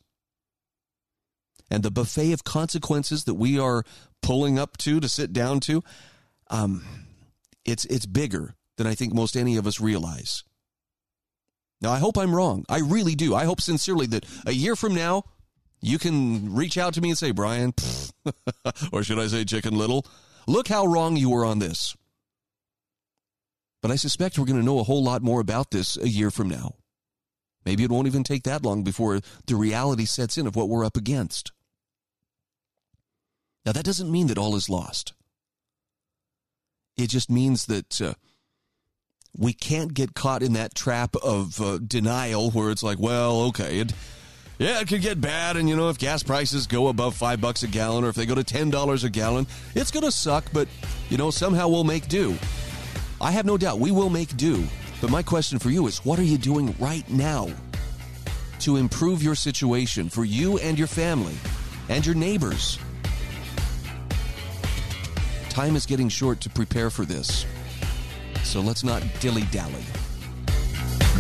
[1.72, 3.84] And the buffet of consequences that we are
[4.22, 5.82] pulling up to, to sit down to,
[6.50, 6.84] um,
[7.64, 10.44] it's, it's bigger than I think most any of us realize.
[11.82, 12.66] Now, I hope I'm wrong.
[12.68, 13.34] I really do.
[13.34, 15.24] I hope sincerely that a year from now,
[15.82, 17.74] you can reach out to me and say, Brian,
[18.92, 20.06] or should I say, Chicken Little,
[20.48, 21.96] look how wrong you were on this.
[23.82, 26.30] But I suspect we're going to know a whole lot more about this a year
[26.30, 26.76] from now.
[27.66, 30.86] Maybe it won't even take that long before the reality sets in of what we're
[30.86, 31.52] up against.
[33.66, 35.14] Now, that doesn't mean that all is lost.
[36.98, 38.14] It just means that uh,
[39.38, 43.80] we can't get caught in that trap of uh, denial where it's like, well, okay,
[43.80, 43.94] it,
[44.58, 45.58] yeah, it could get bad.
[45.58, 48.26] And, you know, if gas prices go above five bucks a gallon or if they
[48.26, 50.68] go to $10 a gallon, it's going to suck, but,
[51.10, 52.38] you know, somehow we'll make do.
[53.20, 54.68] I have no doubt we will make do.
[55.00, 57.50] But my question for you is what are you doing right now
[58.60, 61.36] to improve your situation for you and your family
[61.90, 62.78] and your neighbors?
[65.52, 67.46] Time is getting short to prepare for this.
[68.42, 69.84] So let's not dilly dally.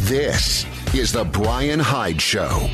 [0.08, 0.66] This
[0.96, 2.70] is the Brian Hyde Show.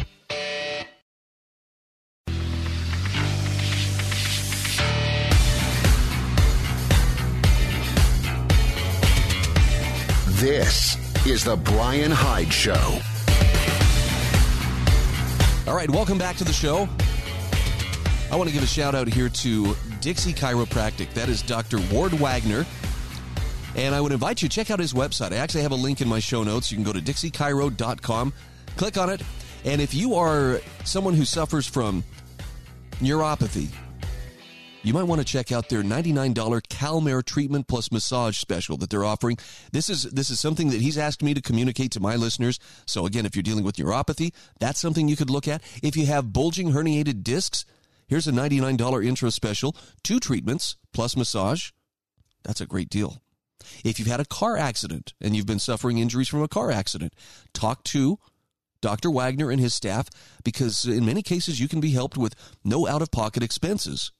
[10.35, 12.99] This is the Brian Hyde Show.
[15.67, 16.87] All right, welcome back to the show.
[18.31, 21.13] I want to give a shout out here to Dixie Chiropractic.
[21.13, 21.79] That is Dr.
[21.91, 22.65] Ward Wagner.
[23.75, 25.33] And I would invite you to check out his website.
[25.33, 26.71] I actually have a link in my show notes.
[26.71, 28.33] You can go to dixiechiro.com,
[28.75, 29.21] click on it.
[29.65, 32.03] And if you are someone who suffers from
[32.99, 33.69] neuropathy,
[34.83, 39.03] you might want to check out their $99 Calmare treatment plus massage special that they're
[39.03, 39.37] offering.
[39.71, 42.57] This is this is something that he's asked me to communicate to my listeners.
[42.85, 45.61] So again, if you're dealing with neuropathy, that's something you could look at.
[45.83, 47.65] If you have bulging herniated discs,
[48.07, 51.71] here's a $99 intro special, two treatments plus massage.
[52.43, 53.21] That's a great deal.
[53.83, 57.13] If you've had a car accident and you've been suffering injuries from a car accident,
[57.53, 58.19] talk to
[58.81, 59.09] Dr.
[59.11, 60.07] Wagner and his staff
[60.43, 64.11] because in many cases you can be helped with no out of pocket expenses.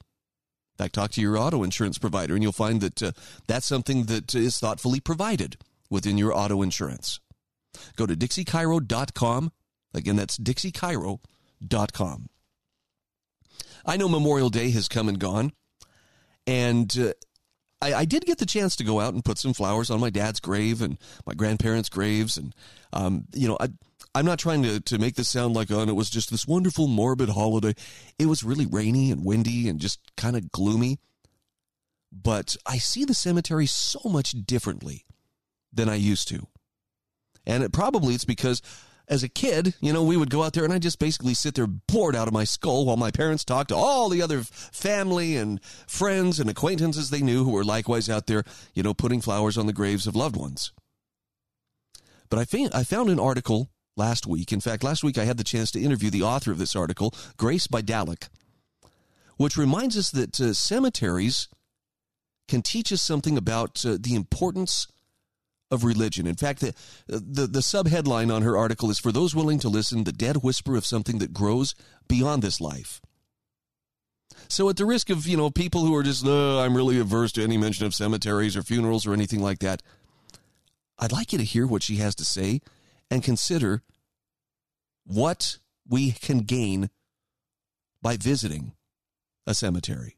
[0.78, 3.12] In fact, talk to your auto insurance provider and you'll find that uh,
[3.47, 5.58] that's something that is thoughtfully provided
[5.89, 7.19] within your auto insurance.
[7.95, 9.52] Go to dixiechiro.com.
[9.93, 12.30] Again, that's dixiechiro.com.
[13.88, 15.54] I know Memorial Day has come and gone,
[16.45, 17.13] and uh,
[17.82, 20.10] I, I, did get the chance to go out and put some flowers on my
[20.10, 22.38] dad's grave and my grandparents' graves.
[22.38, 22.56] And,
[22.91, 23.69] um, you know, I,
[24.15, 26.88] I'm not trying to, to make this sound like, oh, it was just this wonderful,
[26.88, 27.76] morbid holiday.
[28.17, 31.00] It was really rainy and windy and just kind of gloomy.
[32.12, 35.06] But I see the cemetery so much differently
[35.71, 36.47] than I used to.
[37.45, 38.62] And it probably it's because
[39.08, 41.56] as a kid, you know, we would go out there and I just basically sit
[41.56, 45.38] there bored out of my skull while my parents talked to all the other family
[45.38, 48.43] and friends and acquaintances they knew who were likewise out there,
[48.74, 50.74] you know, putting flowers on the graves of loved ones.
[52.30, 54.52] But I, fa- I found an article last week.
[54.52, 57.13] In fact, last week I had the chance to interview the author of this article,
[57.38, 58.28] Grace Bydalek,
[59.38, 61.48] which reminds us that uh, cemeteries
[62.50, 64.88] can teach us something about uh, the importance
[65.70, 66.28] of religion.
[66.28, 66.74] In fact, the,
[67.08, 70.76] the, the subheadline on her article is For those willing to listen, the dead whisper
[70.76, 71.76] of something that grows
[72.08, 73.02] beyond this life.
[74.50, 77.32] So, at the risk of, you know, people who are just, uh, I'm really averse
[77.34, 79.82] to any mention of cemeteries or funerals or anything like that,
[81.00, 82.62] I'd like you to hear what she has to say
[83.12, 83.84] and consider
[85.06, 85.58] what
[85.88, 86.90] we can gain
[88.02, 88.74] by visiting
[89.46, 90.17] a cemetery.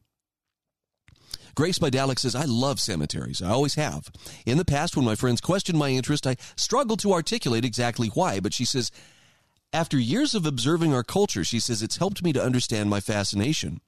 [1.54, 3.42] Grace Bydalek says, I love cemeteries.
[3.42, 4.10] I always have.
[4.46, 8.40] In the past, when my friends questioned my interest, I struggled to articulate exactly why,
[8.40, 8.90] but she says,
[9.72, 13.80] After years of observing our culture, she says it's helped me to understand my fascination.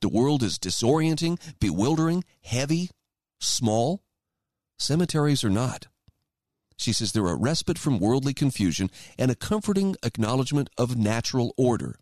[0.00, 2.90] The world is disorienting, bewildering, heavy,
[3.40, 4.02] small.
[4.78, 5.86] Cemeteries are not.
[6.76, 11.96] She says they're a respite from worldly confusion and a comforting acknowledgement of natural order.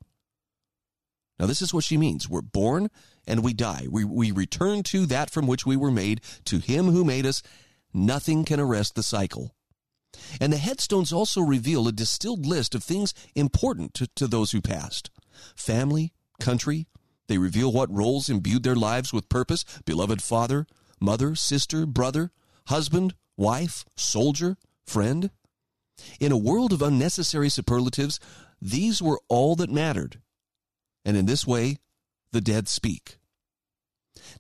[1.39, 2.28] Now, this is what she means.
[2.28, 2.91] We're born
[3.26, 3.87] and we die.
[3.91, 7.43] We, we return to that from which we were made, to Him who made us.
[7.93, 9.55] Nothing can arrest the cycle.
[10.41, 14.61] And the headstones also reveal a distilled list of things important to, to those who
[14.61, 15.11] passed
[15.57, 16.87] family, country.
[17.26, 20.66] They reveal what roles imbued their lives with purpose beloved father,
[21.01, 22.30] mother, sister, brother,
[22.66, 24.57] husband, wife, soldier,
[24.87, 25.30] friend.
[26.20, 28.20] In a world of unnecessary superlatives,
[28.61, 30.20] these were all that mattered.
[31.05, 31.79] And in this way,
[32.33, 33.19] the dead speak.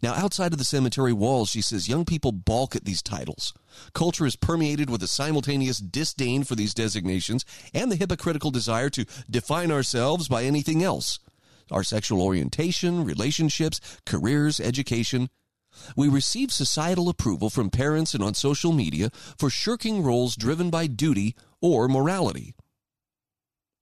[0.02, 3.52] Now, outside of the cemetery walls, she says young people balk at these titles.
[3.92, 9.04] Culture is permeated with a simultaneous disdain for these designations and the hypocritical desire to
[9.28, 11.18] define ourselves by anything else
[11.70, 15.30] our sexual orientation, relationships, careers, education.
[15.96, 20.86] We receive societal approval from parents and on social media for shirking roles driven by
[20.86, 22.54] duty or morality.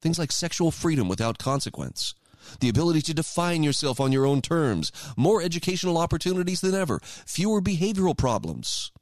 [0.01, 2.15] Things like sexual freedom without consequence,
[2.61, 7.61] the ability to define yourself on your own terms, more educational opportunities than ever, fewer
[7.61, 8.93] behavioral problems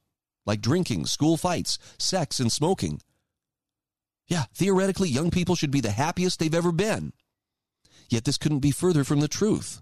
[0.46, 3.00] like drinking, school fights, sex, and smoking.
[4.26, 7.12] Yeah, theoretically, young people should be the happiest they've ever been.
[8.08, 9.80] Yet this couldn't be further from the truth.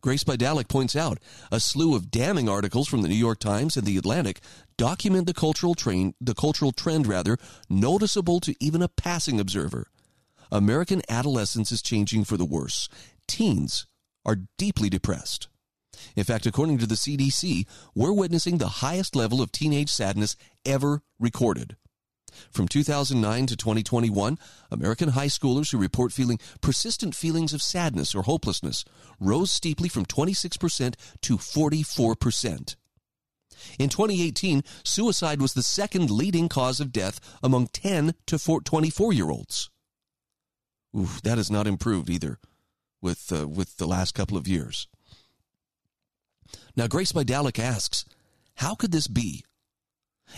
[0.00, 1.18] Grace Bydalek points out
[1.50, 4.40] a slew of damning articles from the New York Times and the Atlantic
[4.76, 7.38] document the cultural train, the cultural trend rather,
[7.70, 9.86] noticeable to even a passing observer.
[10.50, 12.88] American adolescence is changing for the worse.
[13.26, 13.86] Teens
[14.24, 15.48] are deeply depressed.
[16.16, 21.02] In fact, according to the CDC, we're witnessing the highest level of teenage sadness ever
[21.18, 21.76] recorded.
[22.50, 24.38] From 2009 to 2021,
[24.70, 28.84] American high schoolers who report feeling persistent feelings of sadness or hopelessness
[29.20, 32.76] rose steeply from 26% to 44%.
[33.78, 39.30] In 2018, suicide was the second leading cause of death among 10 to 24 year
[39.30, 39.70] olds.
[40.96, 42.38] Oof, that has not improved either
[43.00, 44.88] with, uh, with the last couple of years.
[46.76, 48.04] Now, Grace Bydalek asks,
[48.56, 49.44] how could this be?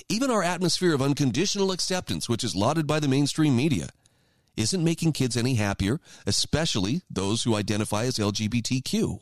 [0.08, 3.88] Even our atmosphere of unconditional acceptance, which is lauded by the mainstream media,
[4.56, 9.20] isn't making kids any happier, especially those who identify as LGBTQ.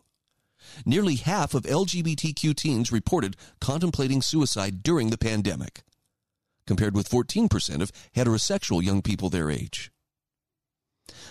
[0.86, 5.82] Nearly half of LGBTQ teens reported contemplating suicide during the pandemic,
[6.66, 9.90] compared with 14% of heterosexual young people their age.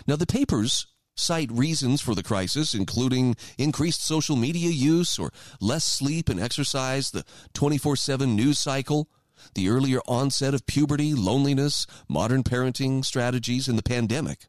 [0.08, 5.84] Now, the papers cite reasons for the crisis, including increased social media use or less
[5.84, 9.10] sleep and exercise, the 24 7 news cycle,
[9.56, 14.48] the earlier onset of puberty, loneliness, modern parenting strategies, and the pandemic.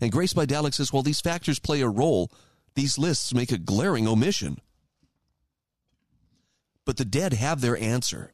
[0.00, 2.30] And Grace Bydalek says while these factors play a role,
[2.74, 4.58] these lists make a glaring omission.
[6.84, 8.33] But the dead have their answer.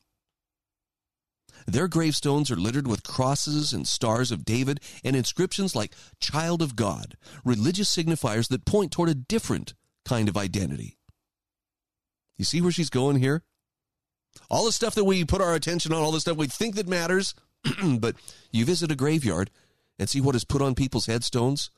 [1.67, 6.77] Their gravestones are littered with crosses and stars of David and inscriptions like Child of
[6.77, 10.99] God, religious signifiers that point toward a different kind of identity.
[12.37, 13.43] You see where she's going here?
[14.49, 16.89] All the stuff that we put our attention on, all the stuff we think that
[16.89, 17.35] matters,
[17.99, 18.17] but
[18.51, 19.51] you visit a graveyard
[19.99, 21.71] and see what is put on people's headstones,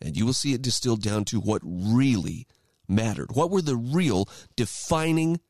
[0.00, 2.46] and you will see it distilled down to what really
[2.88, 3.32] mattered.
[3.34, 5.40] What were the real defining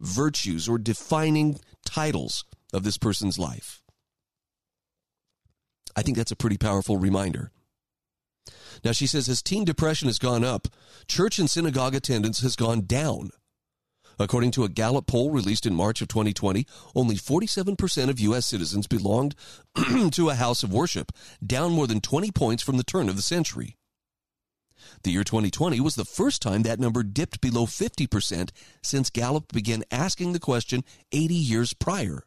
[0.00, 2.44] virtues or defining titles
[2.74, 3.82] of this person's life.
[5.96, 7.50] I think that's a pretty powerful reminder.
[8.84, 10.68] Now, she says as teen depression has gone up,
[11.06, 13.30] church and synagogue attendance has gone down.
[14.18, 18.46] According to a Gallup poll released in March of 2020, only 47% of U.S.
[18.46, 19.34] citizens belonged
[20.12, 21.12] to a house of worship,
[21.44, 23.76] down more than 20 points from the turn of the century.
[25.02, 28.50] The year 2020 was the first time that number dipped below 50%
[28.82, 32.24] since Gallup began asking the question 80 years prior.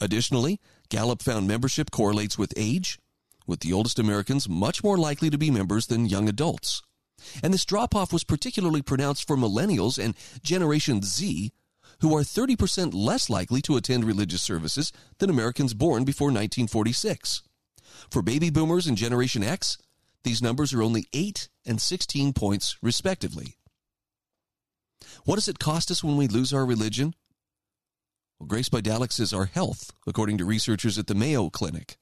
[0.00, 2.98] Additionally, Gallup found membership correlates with age,
[3.46, 6.82] with the oldest Americans much more likely to be members than young adults.
[7.42, 11.52] And this drop off was particularly pronounced for millennials and Generation Z,
[12.00, 17.42] who are 30% less likely to attend religious services than Americans born before 1946.
[18.10, 19.78] For baby boomers and Generation X,
[20.24, 23.56] these numbers are only 8 and 16 points, respectively.
[25.24, 27.14] What does it cost us when we lose our religion?
[28.42, 31.96] Well, Grace Bydalek is our health, according to researchers at the Mayo Clinic.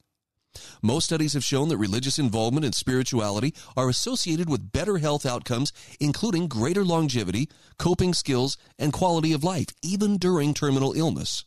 [0.81, 5.71] Most studies have shown that religious involvement and spirituality are associated with better health outcomes,
[5.99, 11.45] including greater longevity, coping skills, and quality of life, even during terminal illness,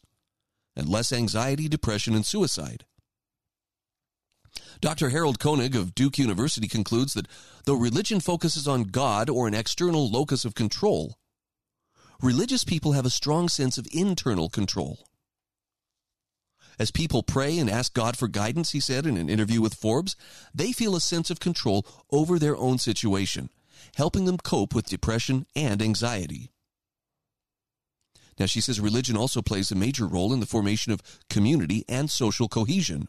[0.76, 2.84] and less anxiety, depression, and suicide.
[4.80, 5.09] Dr.
[5.09, 7.26] Harold Koenig of Duke University concludes that
[7.64, 11.16] though religion focuses on God or an external locus of control,
[12.23, 15.07] religious people have a strong sense of internal control.
[16.79, 20.17] As people pray and ask God for guidance, he said in an interview with Forbes,
[20.53, 23.51] they feel a sense of control over their own situation,
[23.97, 26.51] helping them cope with depression and anxiety.
[28.39, 32.11] Now, she says religion also plays a major role in the formation of community and
[32.11, 33.07] social cohesion.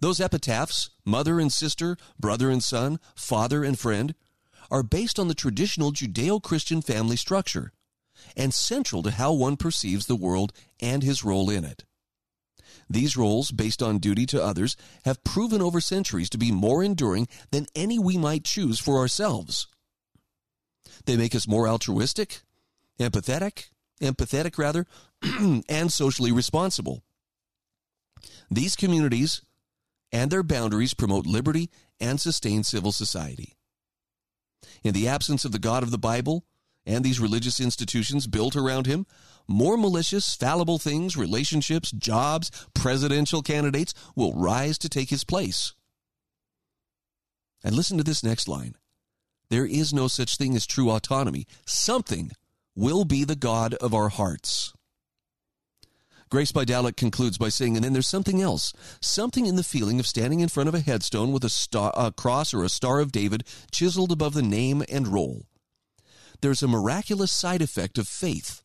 [0.00, 4.14] Those epitaphs, mother and sister, brother and son, father and friend,
[4.70, 7.72] are based on the traditional Judeo Christian family structure
[8.36, 11.84] and central to how one perceives the world and his role in it.
[12.90, 17.28] These roles, based on duty to others, have proven over centuries to be more enduring
[17.50, 19.66] than any we might choose for ourselves.
[21.04, 22.40] They make us more altruistic,
[22.98, 23.68] empathetic,
[24.00, 24.86] empathetic rather,
[25.68, 27.02] and socially responsible.
[28.50, 29.42] These communities
[30.10, 33.56] and their boundaries promote liberty and sustain civil society.
[34.82, 36.44] In the absence of the God of the Bible
[36.88, 39.06] and these religious institutions built around him,
[39.46, 45.74] more malicious, fallible things, relationships, jobs, presidential candidates will rise to take his place.
[47.62, 48.74] And listen to this next line
[49.50, 51.46] There is no such thing as true autonomy.
[51.66, 52.30] Something
[52.74, 54.72] will be the God of our hearts.
[56.30, 60.06] Grace Bydalek concludes by saying, and then there's something else, something in the feeling of
[60.06, 63.12] standing in front of a headstone with a, star, a cross or a star of
[63.12, 65.47] David chiseled above the name and role.
[66.40, 68.62] There's a miraculous side effect of faith,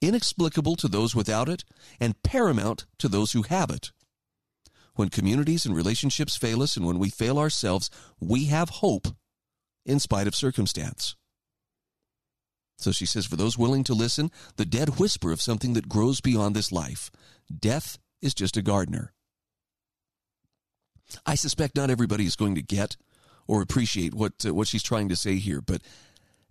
[0.00, 1.64] inexplicable to those without it,
[2.00, 3.92] and paramount to those who have it.
[4.94, 7.90] When communities and relationships fail us, and when we fail ourselves,
[8.20, 9.08] we have hope
[9.84, 11.16] in spite of circumstance.
[12.78, 16.20] So she says, for those willing to listen, the dead whisper of something that grows
[16.20, 17.10] beyond this life.
[17.56, 19.12] Death is just a gardener.
[21.24, 22.96] I suspect not everybody is going to get
[23.46, 25.82] or appreciate what uh, what she's trying to say here, but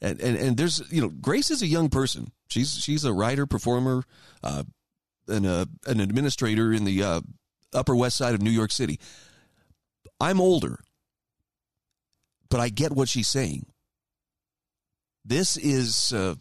[0.01, 2.31] and, and and there's you know Grace is a young person.
[2.47, 4.03] She's she's a writer, performer,
[4.43, 4.63] uh,
[5.27, 7.21] and a, an administrator in the uh,
[7.73, 8.99] Upper West Side of New York City.
[10.19, 10.79] I'm older,
[12.49, 13.65] but I get what she's saying.
[15.23, 16.35] This is, uh,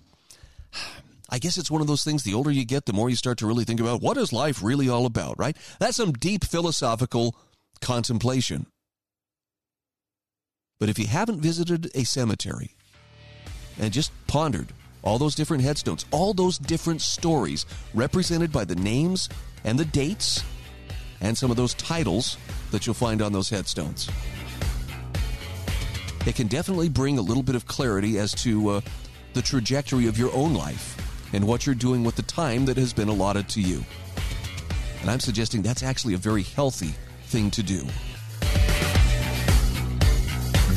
[1.28, 2.22] I guess it's one of those things.
[2.22, 4.62] The older you get, the more you start to really think about what is life
[4.62, 5.56] really all about, right?
[5.78, 7.36] That's some deep philosophical
[7.80, 8.66] contemplation.
[10.78, 12.74] But if you haven't visited a cemetery
[13.80, 14.68] and just pondered
[15.02, 19.28] all those different headstones, all those different stories represented by the names
[19.64, 20.44] and the dates
[21.20, 22.36] and some of those titles
[22.70, 24.08] that you'll find on those headstones
[26.26, 28.80] it can definitely bring a little bit of clarity as to uh,
[29.32, 30.96] the trajectory of your own life
[31.32, 33.84] and what you're doing with the time that has been allotted to you.
[35.00, 37.86] And I'm suggesting that's actually a very healthy thing to do.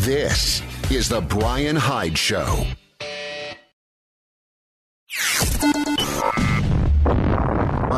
[0.06, 2.66] This is the Brian Hyde Show.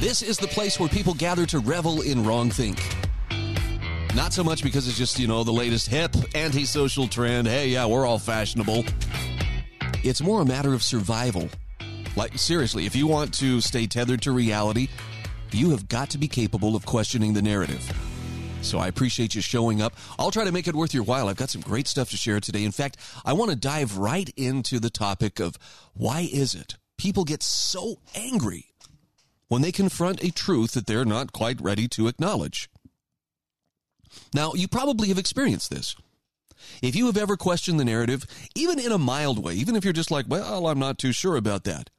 [0.00, 2.78] This is the place where people gather to revel in wrong think.
[4.14, 7.48] Not so much because it's just, you know, the latest hip antisocial trend.
[7.48, 8.84] Hey, yeah, we're all fashionable.
[10.04, 11.48] It's more a matter of survival.
[12.14, 14.88] Like, seriously, if you want to stay tethered to reality,
[15.50, 17.90] you have got to be capable of questioning the narrative.
[18.60, 19.94] So I appreciate you showing up.
[20.18, 21.28] I'll try to make it worth your while.
[21.28, 22.64] I've got some great stuff to share today.
[22.64, 25.56] In fact, I want to dive right into the topic of
[25.94, 28.66] why is it people get so angry
[29.48, 32.68] when they confront a truth that they're not quite ready to acknowledge.
[34.34, 35.94] Now, you probably have experienced this.
[36.82, 38.24] If you have ever questioned the narrative,
[38.54, 41.36] even in a mild way, even if you're just like, well, I'm not too sure
[41.36, 41.90] about that.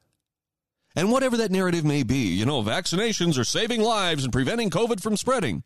[0.96, 5.00] And whatever that narrative may be, you know, vaccinations are saving lives and preventing COVID
[5.00, 5.62] from spreading.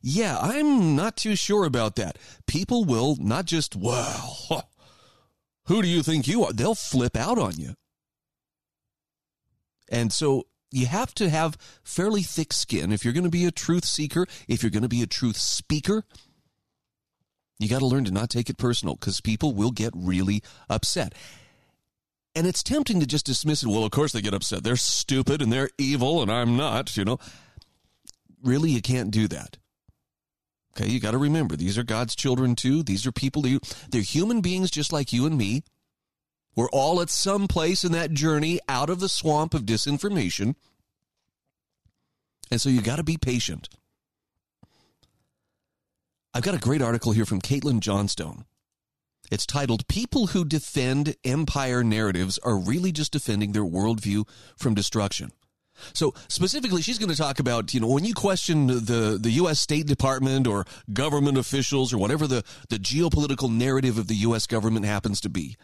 [0.00, 2.16] Yeah, I'm not too sure about that.
[2.46, 4.68] People will not just, well,
[5.66, 6.52] who do you think you are?
[6.52, 7.74] They'll flip out on you.
[9.90, 13.50] And so you have to have fairly thick skin if you're going to be a
[13.50, 16.04] truth seeker, if you're going to be a truth speaker.
[17.58, 21.14] You got to learn to not take it personal because people will get really upset.
[22.34, 23.68] And it's tempting to just dismiss it.
[23.68, 24.62] Well, of course they get upset.
[24.62, 27.18] They're stupid and they're evil and I'm not, you know.
[28.44, 29.56] Really, you can't do that.
[30.76, 32.84] Okay, you got to remember these are God's children too.
[32.84, 33.58] These are people you
[33.90, 35.64] they're human beings just like you and me.
[36.58, 40.56] We're all at some place in that journey out of the swamp of disinformation.
[42.50, 43.68] And so you got to be patient.
[46.34, 48.44] I've got a great article here from Caitlin Johnstone.
[49.30, 55.30] It's titled People Who Defend Empire Narratives Are Really Just Defending Their Worldview from Destruction.
[55.94, 59.60] So specifically, she's going to talk about, you know, when you question the, the U.S.
[59.60, 64.48] State Department or government officials or whatever the, the geopolitical narrative of the U.S.
[64.48, 65.56] government happens to be.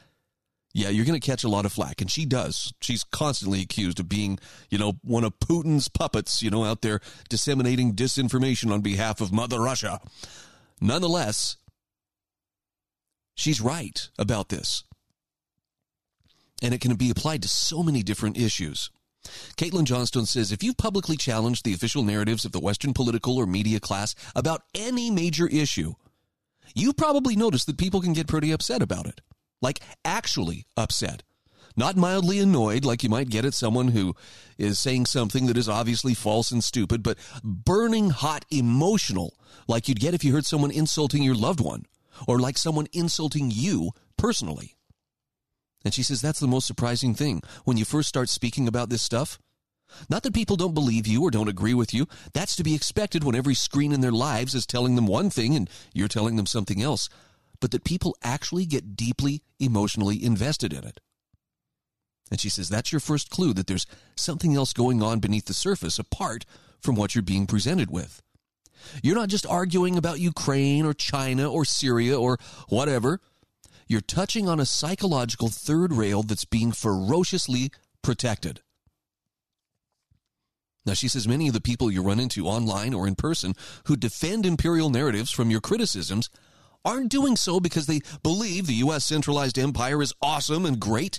[0.77, 2.01] Yeah, you're going to catch a lot of flack.
[2.01, 2.75] And she does.
[2.81, 7.01] She's constantly accused of being, you know, one of Putin's puppets, you know, out there
[7.29, 10.01] disseminating disinformation on behalf of Mother Russia.
[10.81, 11.57] Nonetheless,
[13.37, 14.83] she's right about this.
[16.61, 18.91] And it can be applied to so many different issues.
[19.57, 23.47] Caitlin Johnstone says if you've publicly challenged the official narratives of the Western political or
[23.47, 25.95] media class about any major issue,
[26.75, 29.21] you probably noticed that people can get pretty upset about it.
[29.61, 31.23] Like, actually upset.
[31.77, 34.15] Not mildly annoyed, like you might get at someone who
[34.59, 39.35] is saying something that is obviously false and stupid, but burning hot emotional,
[39.67, 41.85] like you'd get if you heard someone insulting your loved one,
[42.29, 44.77] or like someone insulting you personally.
[45.85, 49.03] And she says that's the most surprising thing when you first start speaking about this
[49.03, 49.39] stuff.
[50.09, 52.07] Not that people don't believe you or don't agree with you.
[52.33, 55.55] That's to be expected when every screen in their lives is telling them one thing
[55.55, 57.09] and you're telling them something else.
[57.61, 61.01] But that people actually get deeply emotionally invested in it.
[62.31, 63.87] And she says that's your first clue that there's
[64.17, 66.45] something else going on beneath the surface apart
[66.81, 68.23] from what you're being presented with.
[69.03, 72.39] You're not just arguing about Ukraine or China or Syria or
[72.69, 73.21] whatever
[73.87, 77.71] you're touching on a psychological third rail that's being ferociously
[78.03, 78.61] protected.
[80.87, 83.97] Now, she says many of the people you run into online or in person who
[83.97, 86.29] defend imperial narratives from your criticisms
[86.85, 89.05] aren't doing so because they believe the U.S.
[89.05, 91.19] centralized empire is awesome and great.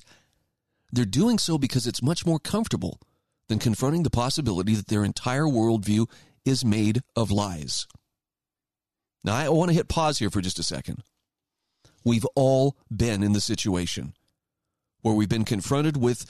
[0.91, 2.99] They're doing so because it's much more comfortable
[3.47, 6.09] than confronting the possibility that their entire worldview
[6.45, 7.87] is made of lies.
[9.23, 11.03] Now, I want to hit pause here for just a second.
[12.03, 14.13] We've all been in the situation
[15.01, 16.25] where we've been confronted with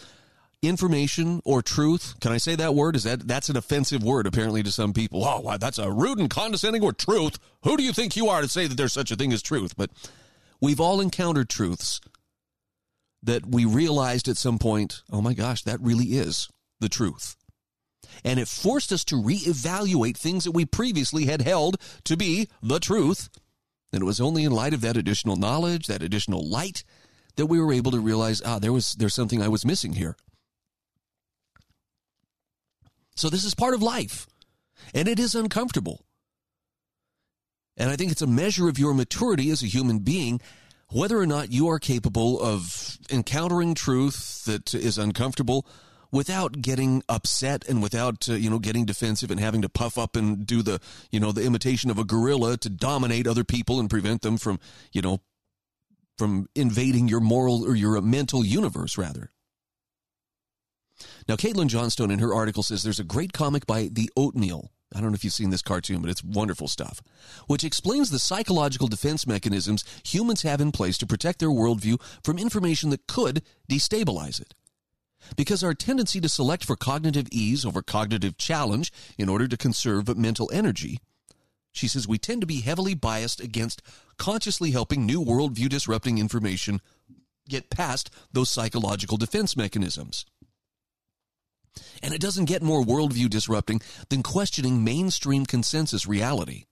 [0.62, 2.16] information or truth.
[2.20, 2.96] Can I say that word?
[2.96, 5.24] Is that that's an offensive word apparently to some people?
[5.24, 6.98] Oh, wow, that's a rude and condescending word.
[6.98, 7.40] Truth.
[7.64, 9.76] Who do you think you are to say that there's such a thing as truth?
[9.78, 9.92] But
[10.62, 12.02] we've all encountered truths
[13.24, 16.50] that we realized at some point, oh my gosh, that really is
[16.80, 17.36] the truth.
[18.24, 22.80] And it forced us to reevaluate things that we previously had held to be the
[22.80, 23.30] truth
[23.96, 26.84] and it was only in light of that additional knowledge, that additional light,
[27.38, 30.18] that we were able to realize, ah, there was there's something I was missing here.
[33.16, 34.28] So this is part of life.
[34.94, 36.06] And it is uncomfortable.
[37.78, 40.42] And I think it's a measure of your maturity as a human being
[40.92, 45.66] whether or not you are capable of encountering truth that is uncomfortable
[46.12, 50.16] without getting upset and without uh, you know getting defensive and having to puff up
[50.16, 50.80] and do the
[51.12, 54.60] you know the imitation of a gorilla to dominate other people and prevent them from
[54.94, 55.20] you know
[56.18, 59.32] from invading your moral or your mental universe rather
[61.28, 65.02] now caitlin johnstone in her article says there's a great comic by the oatmeal I
[65.02, 67.02] don't know if you've seen this cartoon, but it's wonderful stuff,
[67.48, 72.38] which explains the psychological defense mechanisms humans have in place to protect their worldview from
[72.38, 74.54] information that could destabilize it.
[75.36, 80.16] Because our tendency to select for cognitive ease over cognitive challenge in order to conserve
[80.18, 81.00] mental energy,
[81.72, 83.82] she says we tend to be heavily biased against
[84.18, 86.80] consciously helping new worldview disrupting information
[87.50, 90.26] get past those psychological defense mechanisms.
[92.02, 96.66] And it doesn't get more worldview disrupting than questioning mainstream consensus reality.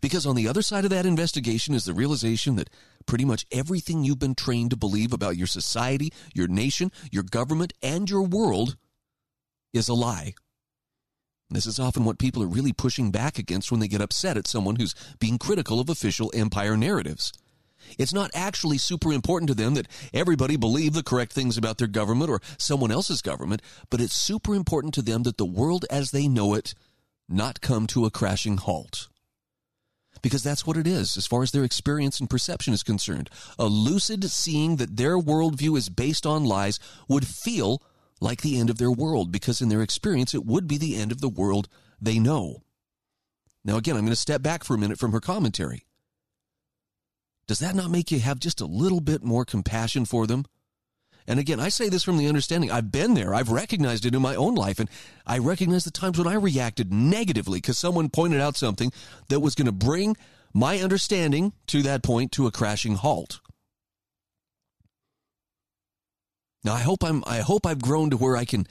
[0.00, 2.70] Because on the other side of that investigation is the realization that
[3.06, 7.72] pretty much everything you've been trained to believe about your society, your nation, your government,
[7.82, 8.76] and your world
[9.72, 10.34] is a lie.
[11.50, 14.46] This is often what people are really pushing back against when they get upset at
[14.46, 17.32] someone who's being critical of official empire narratives.
[17.98, 21.88] It's not actually super important to them that everybody believe the correct things about their
[21.88, 26.10] government or someone else's government, but it's super important to them that the world as
[26.10, 26.74] they know it
[27.28, 29.08] not come to a crashing halt
[30.22, 33.28] because that's what it is as far as their experience and perception is concerned.
[33.58, 37.82] A lucid seeing that their worldview is based on lies would feel
[38.20, 41.12] like the end of their world because in their experience it would be the end
[41.12, 41.68] of the world
[42.00, 42.62] they know.
[43.64, 45.84] Now, again, I'm going to step back for a minute from her commentary.
[47.46, 50.44] Does that not make you have just a little bit more compassion for them?
[51.26, 53.34] And again, I say this from the understanding I've been there.
[53.34, 54.78] I've recognized it in my own life.
[54.78, 54.90] And
[55.26, 58.92] I recognize the times when I reacted negatively because someone pointed out something
[59.28, 60.16] that was going to bring
[60.52, 63.40] my understanding to that point to a crashing halt.
[66.62, 68.66] Now I hope I'm I hope I've grown to where I can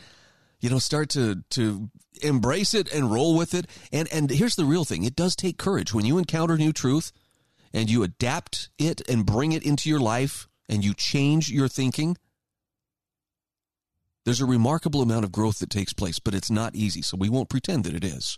[0.59, 1.89] you know start to to
[2.21, 5.57] embrace it and roll with it and and here's the real thing it does take
[5.57, 7.11] courage when you encounter new truth
[7.73, 12.17] and you adapt it and bring it into your life and you change your thinking
[14.25, 17.29] there's a remarkable amount of growth that takes place but it's not easy so we
[17.29, 18.37] won't pretend that it is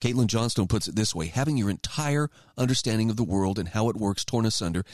[0.00, 3.88] Caitlin Johnstone puts it this way having your entire understanding of the world and how
[3.88, 4.84] it works torn asunder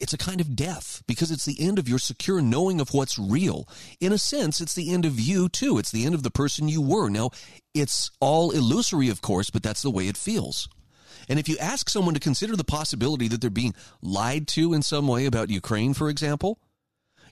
[0.00, 3.18] it's a kind of death because it's the end of your secure knowing of what's
[3.18, 3.68] real.
[4.00, 5.78] In a sense, it's the end of you too.
[5.78, 7.08] It's the end of the person you were.
[7.08, 7.30] Now,
[7.74, 10.68] it's all illusory, of course, but that's the way it feels.
[11.28, 14.82] And if you ask someone to consider the possibility that they're being lied to in
[14.82, 16.58] some way about Ukraine, for example,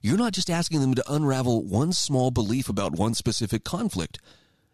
[0.02, 4.18] you're not just asking them to unravel one small belief about one specific conflict.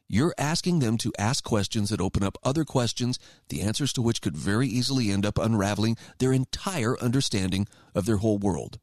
[0.09, 3.19] You're asking them to ask questions that open up other questions,
[3.49, 8.19] the answers to which could very easily end up unraveling their entire understanding of their
[8.19, 8.79] whole world.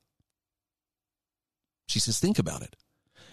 [1.87, 2.75] She says, think about it.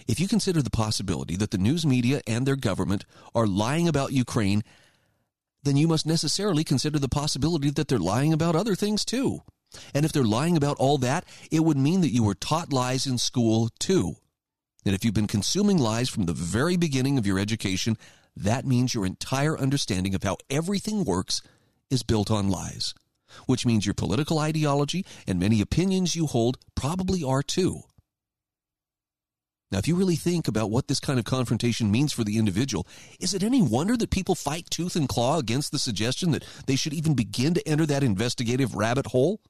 [0.07, 3.05] If you consider the possibility that the news media and their government
[3.35, 4.63] are lying about Ukraine,
[5.67, 9.41] then you must necessarily consider the possibility that they're lying about other things too.
[9.93, 13.07] And if they're lying about all that, it would mean that you were taught lies
[13.07, 14.17] in school too
[14.87, 17.99] that if you've been consuming lies from the very beginning of your education,
[18.37, 21.43] that means your entire understanding of how everything works
[21.91, 22.95] is built on lies,
[23.47, 27.83] which means your political ideology and many opinions you hold probably are too.
[29.73, 32.87] Now, if you really think about what this kind of confrontation means for the individual,
[33.19, 36.77] is it any wonder that people fight tooth and claw against the suggestion that they
[36.77, 39.41] should even begin to enter that investigative rabbit hole?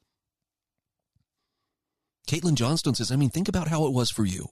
[2.26, 4.48] Caitlin Johnstone says, I mean, think about how it was for you.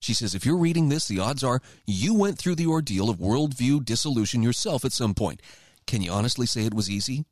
[0.00, 3.18] She says, if you're reading this, the odds are you went through the ordeal of
[3.18, 5.42] worldview dissolution yourself at some point.
[5.86, 7.24] Can you honestly say it was easy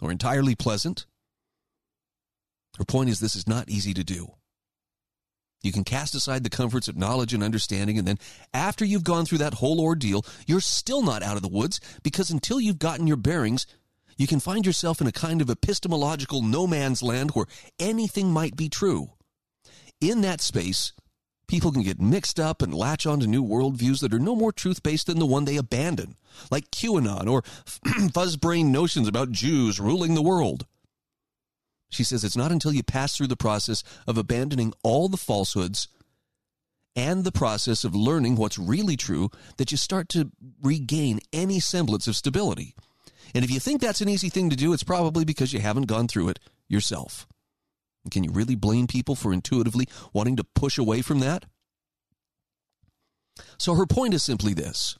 [0.00, 1.06] or entirely pleasant?
[2.78, 4.34] Her point is, this is not easy to do.
[5.62, 8.18] You can cast aside the comforts of knowledge and understanding, and then
[8.52, 12.30] after you've gone through that whole ordeal, you're still not out of the woods because
[12.30, 13.66] until you've gotten your bearings,
[14.16, 17.46] you can find yourself in a kind of epistemological no man's land where
[17.78, 19.10] anything might be true.
[20.00, 20.92] In that space,
[21.52, 24.82] People can get mixed up and latch onto new worldviews that are no more truth
[24.82, 26.16] based than the one they abandon,
[26.50, 27.42] like QAnon or
[28.14, 30.64] fuzzbrain notions about Jews ruling the world.
[31.92, 35.88] She says it's not until you pass through the process of abandoning all the falsehoods
[36.96, 40.30] and the process of learning what's really true that you start to
[40.62, 42.74] regain any semblance of stability.
[43.34, 45.86] And if you think that's an easy thing to do, it's probably because you haven't
[45.86, 47.26] gone through it yourself.
[48.10, 51.44] Can you really blame people for intuitively wanting to push away from that?
[53.58, 54.96] So her point is simply this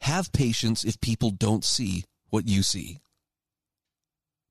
[0.00, 2.98] have patience if people don't see what you see.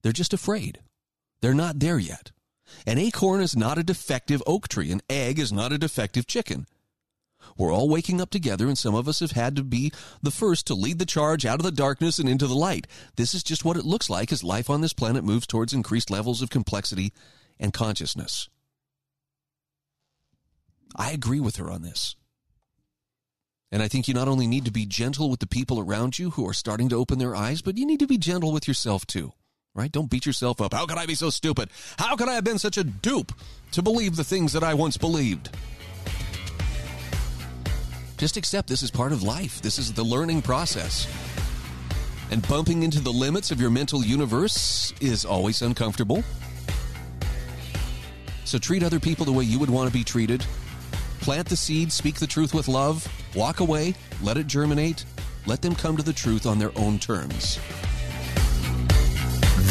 [0.03, 0.79] They're just afraid.
[1.41, 2.31] They're not there yet.
[2.85, 4.91] An acorn is not a defective oak tree.
[4.91, 6.65] An egg is not a defective chicken.
[7.57, 9.91] We're all waking up together, and some of us have had to be
[10.21, 12.87] the first to lead the charge out of the darkness and into the light.
[13.15, 16.09] This is just what it looks like as life on this planet moves towards increased
[16.09, 17.13] levels of complexity
[17.59, 18.49] and consciousness.
[20.95, 22.15] I agree with her on this.
[23.71, 26.31] And I think you not only need to be gentle with the people around you
[26.31, 29.05] who are starting to open their eyes, but you need to be gentle with yourself
[29.05, 29.33] too.
[29.75, 29.91] Right?
[29.91, 30.73] Don't beat yourself up.
[30.73, 31.69] How could I be so stupid?
[31.97, 33.31] How could I have been such a dupe
[33.71, 35.49] to believe the things that I once believed?
[38.17, 39.61] Just accept this is part of life.
[39.63, 41.07] This is the learning process.
[42.29, 46.23] And bumping into the limits of your mental universe is always uncomfortable.
[48.45, 50.45] So treat other people the way you would want to be treated.
[51.19, 55.03] Plant the seed, speak the truth with love, walk away, let it germinate,
[55.47, 57.59] let them come to the truth on their own terms.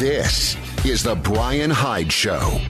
[0.03, 2.61] This is The Brian Hyde Show.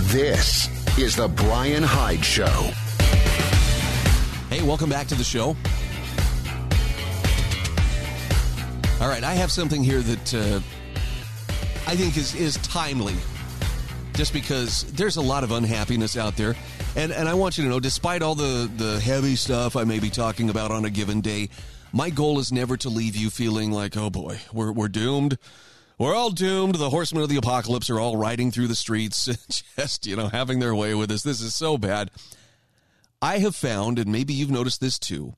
[0.00, 0.68] This
[0.98, 2.44] is The Brian Hyde Show.
[4.50, 5.56] Hey, welcome back to the show.
[9.00, 10.60] All right, I have something here that uh,
[11.86, 13.14] I think is, is timely
[14.14, 16.54] just because there's a lot of unhappiness out there.
[16.94, 19.98] And, and I want you to know, despite all the, the heavy stuff I may
[19.98, 21.48] be talking about on a given day,
[21.92, 25.38] my goal is never to leave you feeling like, oh boy, we're, we're doomed
[26.02, 26.74] we're all doomed.
[26.74, 29.26] The horsemen of the apocalypse are all riding through the streets,
[29.76, 31.22] just, you know, having their way with us.
[31.22, 32.10] This is so bad.
[33.20, 35.34] I have found, and maybe you've noticed this too,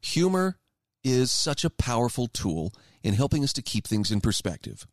[0.00, 0.56] humor
[1.04, 4.86] is such a powerful tool in helping us to keep things in perspective.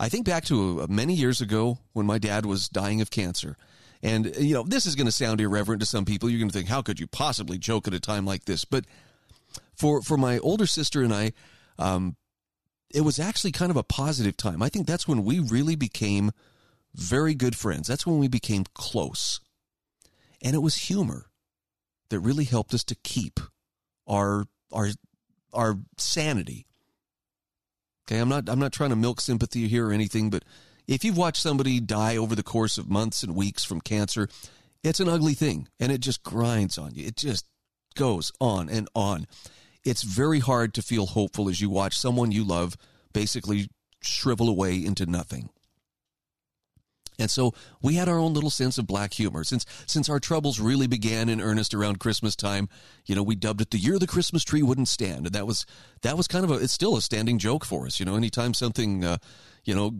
[0.00, 3.58] I think back to uh, many years ago when my dad was dying of cancer.
[4.04, 6.28] And, you know, this is going to sound irreverent to some people.
[6.28, 8.66] You're going to think, how could you possibly joke at a time like this?
[8.66, 8.84] But
[9.74, 11.32] for, for my older sister and I,
[11.78, 12.16] um,
[12.92, 14.62] it was actually kind of a positive time.
[14.62, 16.32] I think that's when we really became
[16.94, 17.88] very good friends.
[17.88, 19.40] That's when we became close.
[20.42, 21.30] And it was humor
[22.10, 23.40] that really helped us to keep
[24.06, 24.90] our our
[25.54, 26.66] our sanity.
[28.06, 30.44] Okay, I'm not I'm not trying to milk sympathy here or anything, but
[30.86, 34.28] if you've watched somebody die over the course of months and weeks from cancer,
[34.82, 37.06] it's an ugly thing and it just grinds on you.
[37.06, 37.46] It just
[37.94, 39.26] goes on and on.
[39.84, 42.76] It's very hard to feel hopeful as you watch someone you love
[43.12, 43.68] basically
[44.02, 45.48] shrivel away into nothing.
[47.18, 49.44] And so we had our own little sense of black humor.
[49.44, 52.68] Since since our troubles really began in earnest around Christmas time,
[53.06, 55.26] you know, we dubbed it the year the Christmas tree wouldn't stand.
[55.26, 55.64] And that was
[56.02, 58.52] that was kind of a it's still a standing joke for us, you know, anytime
[58.52, 59.18] something uh,
[59.64, 59.92] you know,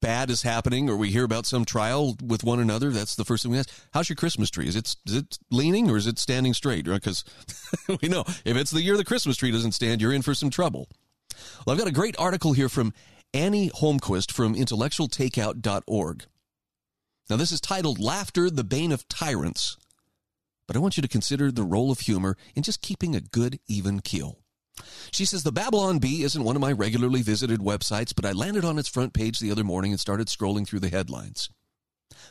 [0.00, 3.42] bad is happening or we hear about some trial with one another, that's the first
[3.42, 3.70] thing we ask.
[3.92, 4.66] How's your Christmas tree?
[4.66, 6.86] Is it is it leaning or is it standing straight?
[6.86, 7.24] Because
[8.02, 10.50] we know if it's the year the Christmas tree doesn't stand, you're in for some
[10.50, 10.88] trouble.
[11.64, 12.92] Well, I've got a great article here from
[13.32, 16.24] Annie Holmquist from intellectualtakeout.org.
[17.28, 19.76] Now, this is titled Laughter, the Bane of Tyrants,
[20.66, 23.60] but I want you to consider the role of humor in just keeping a good,
[23.68, 24.40] even keel.
[25.12, 28.64] She says, The Babylon Bee isn't one of my regularly visited websites, but I landed
[28.64, 31.50] on its front page the other morning and started scrolling through the headlines.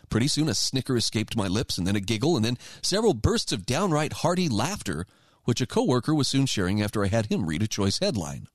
[0.10, 3.52] Pretty soon, a snicker escaped my lips, and then a giggle, and then several bursts
[3.52, 5.06] of downright hearty laughter,
[5.44, 8.48] which a coworker was soon sharing after I had him read a choice headline.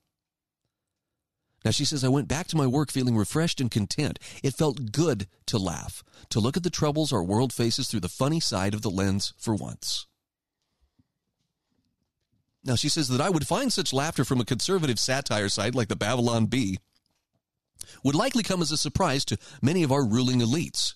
[1.65, 4.19] Now, she says, I went back to my work feeling refreshed and content.
[4.43, 8.09] It felt good to laugh, to look at the troubles our world faces through the
[8.09, 10.07] funny side of the lens for once.
[12.65, 15.89] Now, she says that I would find such laughter from a conservative satire site like
[15.89, 16.79] the Babylon Bee
[18.03, 20.95] would likely come as a surprise to many of our ruling elites.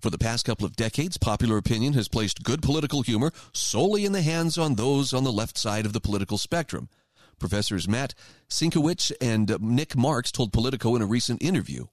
[0.00, 4.12] For the past couple of decades, popular opinion has placed good political humor solely in
[4.12, 6.88] the hands on those on the left side of the political spectrum.
[7.38, 8.14] Professors Matt
[8.48, 11.86] Sienkiewicz and Nick Marx told Politico in a recent interview.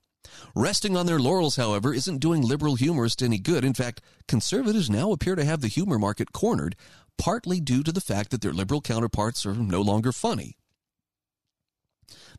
[0.55, 3.65] Resting on their laurels, however, isn't doing liberal humorists any good.
[3.65, 6.75] In fact, conservatives now appear to have the humor market cornered,
[7.17, 10.57] partly due to the fact that their liberal counterparts are no longer funny.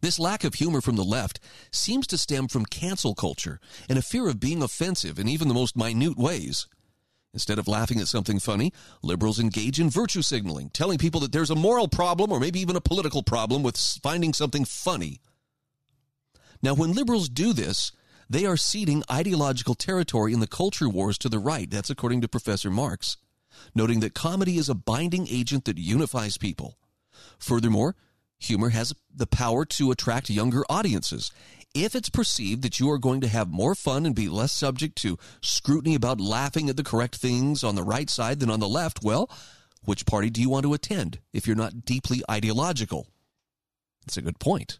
[0.00, 4.02] This lack of humor from the left seems to stem from cancel culture and a
[4.02, 6.66] fear of being offensive in even the most minute ways.
[7.32, 8.72] Instead of laughing at something funny,
[9.02, 12.76] liberals engage in virtue signaling, telling people that there's a moral problem or maybe even
[12.76, 15.20] a political problem with finding something funny.
[16.62, 17.90] Now, when liberals do this,
[18.30, 21.68] they are ceding ideological territory in the culture wars to the right.
[21.68, 23.16] That's according to Professor Marx,
[23.74, 26.78] noting that comedy is a binding agent that unifies people.
[27.38, 27.96] Furthermore,
[28.38, 31.30] humor has the power to attract younger audiences
[31.74, 34.96] if it's perceived that you are going to have more fun and be less subject
[34.96, 38.68] to scrutiny about laughing at the correct things on the right side than on the
[38.68, 39.28] left, well,
[39.84, 43.08] which party do you want to attend if you're not deeply ideological?
[44.06, 44.78] That's a good point.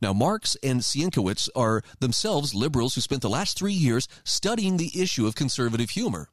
[0.00, 4.92] Now, Marx and Sienkiewicz are themselves liberals who spent the last three years studying the
[5.00, 6.30] issue of conservative humor.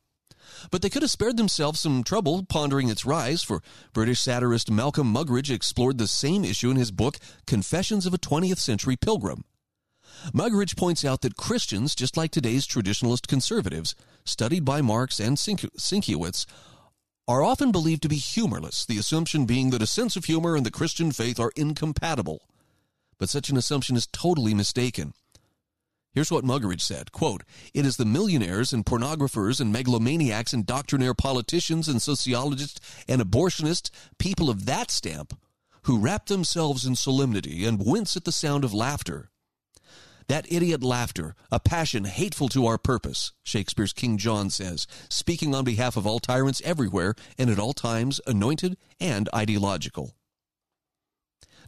[0.71, 3.61] But they could have spared themselves some trouble pondering its rise, for
[3.93, 8.59] British satirist Malcolm Muggeridge explored the same issue in his book Confessions of a 20th
[8.59, 9.43] Century Pilgrim.
[10.33, 16.45] Muggeridge points out that Christians, just like today's traditionalist conservatives, studied by Marx and Sienkiewicz,
[17.27, 20.65] are often believed to be humorless, the assumption being that a sense of humor and
[20.65, 22.47] the Christian faith are incompatible.
[23.17, 25.13] But such an assumption is totally mistaken.
[26.16, 27.43] Here's what Muggeridge said quote,
[27.74, 33.89] It is the millionaires and pornographers and megalomaniacs and doctrinaire politicians and sociologists and abortionists,
[34.18, 35.38] people of that stamp,
[35.84, 39.30] who wrap themselves in solemnity and wince at the sound of laughter.
[40.30, 45.66] That idiot laughter, a passion hateful to our purpose, Shakespeare's King John says, speaking on
[45.66, 50.16] behalf of all tyrants everywhere and at all times, anointed and ideological.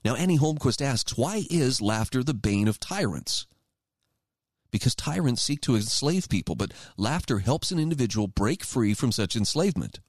[0.06, 3.46] Now, Annie Holmquist asks, why is laughter the bane of tyrants?
[4.72, 9.36] Because tyrants seek to enslave people, but laughter helps an individual break free from such
[9.36, 10.00] enslavement.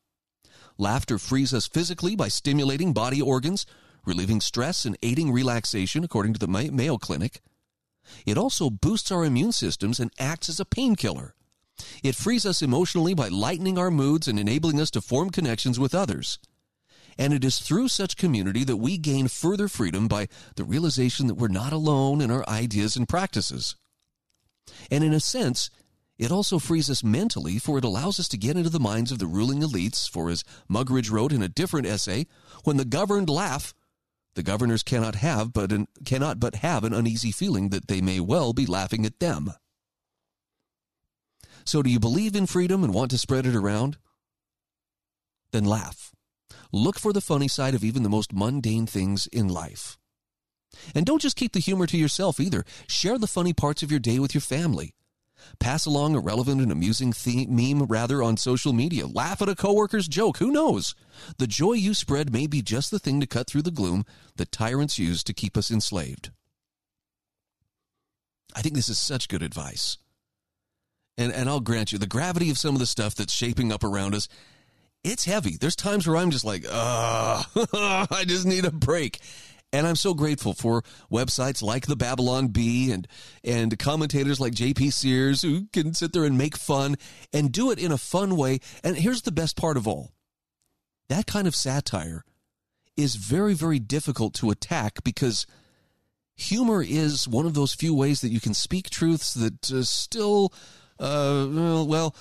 [0.77, 3.67] Laughter frees us physically by stimulating body organs,
[4.05, 7.41] relieving stress, and aiding relaxation, according to the Mayo Clinic.
[8.25, 11.35] It also boosts our immune systems and acts as a painkiller.
[12.03, 15.95] It frees us emotionally by lightening our moods and enabling us to form connections with
[15.95, 16.39] others.
[17.19, 21.35] And it is through such community that we gain further freedom by the realization that
[21.35, 23.75] we're not alone in our ideas and practices.
[24.91, 25.71] And in a sense,
[26.19, 29.21] It also frees us mentally, for it allows us to get into the minds of
[29.21, 32.27] the ruling elites, for as Muggeridge wrote in a different essay,
[32.65, 33.73] when the governed laugh,
[34.35, 38.19] the governors cannot have but an, cannot but have an uneasy feeling that they may
[38.19, 39.53] well be laughing at them.
[41.65, 43.97] So do you believe in freedom and want to spread it around?
[45.53, 46.13] Then laugh.
[46.73, 49.99] Look for the funny side of even the most mundane things in life.
[50.95, 52.65] And don't just keep the humor to yourself either.
[52.89, 54.95] Share the funny parts of your day with your family.
[55.59, 59.07] Pass along a relevant and amusing theme, meme rather on social media.
[59.07, 60.39] Laugh at a coworker's joke.
[60.39, 60.95] Who knows?
[61.39, 64.05] The joy you spread may be just the thing to cut through the gloom
[64.37, 66.31] that tyrants use to keep us enslaved.
[68.55, 69.99] I think this is such good advice.
[71.17, 73.83] And and I'll grant you the gravity of some of the stuff that's shaping up
[73.83, 74.29] around us,
[75.05, 75.57] it's heavy.
[75.57, 77.43] There's times where I'm just like, uh,
[78.11, 79.21] I just need a break.
[79.73, 83.07] And I'm so grateful for websites like the Babylon Bee and
[83.45, 86.97] and commentators like JP Sears who can sit there and make fun
[87.33, 88.61] and do it in a fun way.
[88.83, 90.13] And here's the best part of all.
[91.09, 92.25] That kind of satire
[92.97, 95.47] is very very difficult to attack because
[96.35, 100.53] humor is one of those few ways that you can speak truths that uh, still
[100.99, 101.47] uh,
[101.87, 102.17] well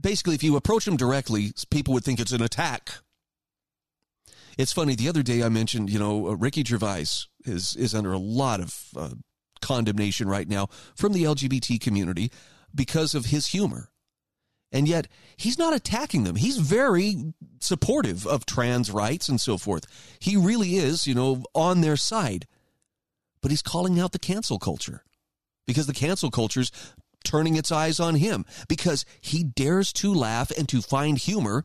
[0.00, 2.92] basically if you approach them directly people would think it's an attack
[4.56, 4.94] it's funny.
[4.94, 7.06] The other day I mentioned, you know, uh, Ricky Gervais
[7.44, 9.10] is is under a lot of uh,
[9.60, 12.30] condemnation right now from the LGBT community
[12.74, 13.90] because of his humor.
[14.72, 16.36] And yet, he's not attacking them.
[16.36, 19.86] He's very supportive of trans rights and so forth.
[20.18, 22.46] He really is, you know, on their side.
[23.40, 25.04] But he's calling out the cancel culture
[25.66, 26.72] because the cancel culture's
[27.24, 31.64] turning its eyes on him because he dares to laugh and to find humor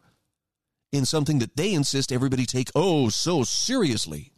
[0.92, 4.34] in something that they insist everybody take oh so seriously.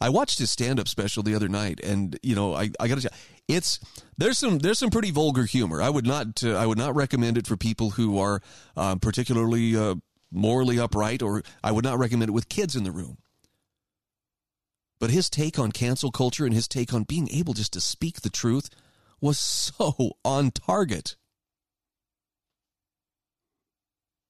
[0.00, 3.08] I watched his stand-up special the other night, and you know, I, I got to
[3.08, 3.78] tell it's
[4.18, 5.80] there's some there's some pretty vulgar humor.
[5.80, 8.40] I would not uh, I would not recommend it for people who are
[8.76, 9.96] uh, particularly uh,
[10.30, 13.18] morally upright, or I would not recommend it with kids in the room.
[14.98, 18.20] But his take on cancel culture and his take on being able just to speak
[18.20, 18.70] the truth
[19.20, 19.38] was
[19.78, 21.16] so on target.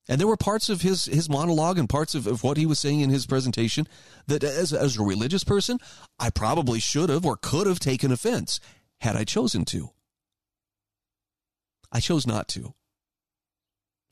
[0.08, 2.78] And there were parts of his, his monologue and parts of, of what he was
[2.78, 3.88] saying in his presentation
[4.26, 5.78] that, as, as a religious person,
[6.18, 8.60] I probably should have or could have taken offense
[9.00, 9.90] had I chosen to.
[11.90, 12.74] I chose not to.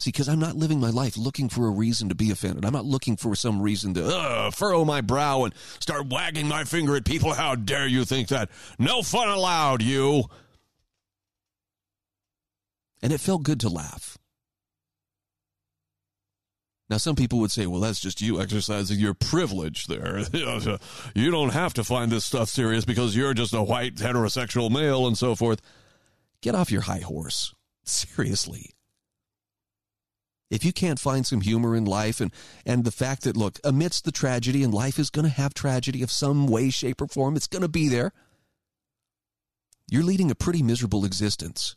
[0.01, 2.65] See, because I'm not living my life looking for a reason to be offended.
[2.65, 6.65] I'm not looking for some reason to uh, furrow my brow and start wagging my
[6.65, 7.35] finger at people.
[7.35, 8.49] How dare you think that?
[8.79, 10.25] No fun allowed, you.
[13.03, 14.19] And it felt good to laugh.
[16.93, 20.27] Now, some people would say, well, that's just you exercising your privilege there.
[21.15, 25.07] you don't have to find this stuff serious because you're just a white heterosexual male
[25.07, 25.63] and so forth.
[26.43, 27.55] Get off your high horse.
[27.83, 28.73] Seriously.
[30.51, 32.31] If you can't find some humor in life and,
[32.67, 36.03] and the fact that, look, amidst the tragedy, and life is going to have tragedy
[36.03, 38.13] of some way, shape, or form, it's going to be there,
[39.91, 41.75] you're leading a pretty miserable existence.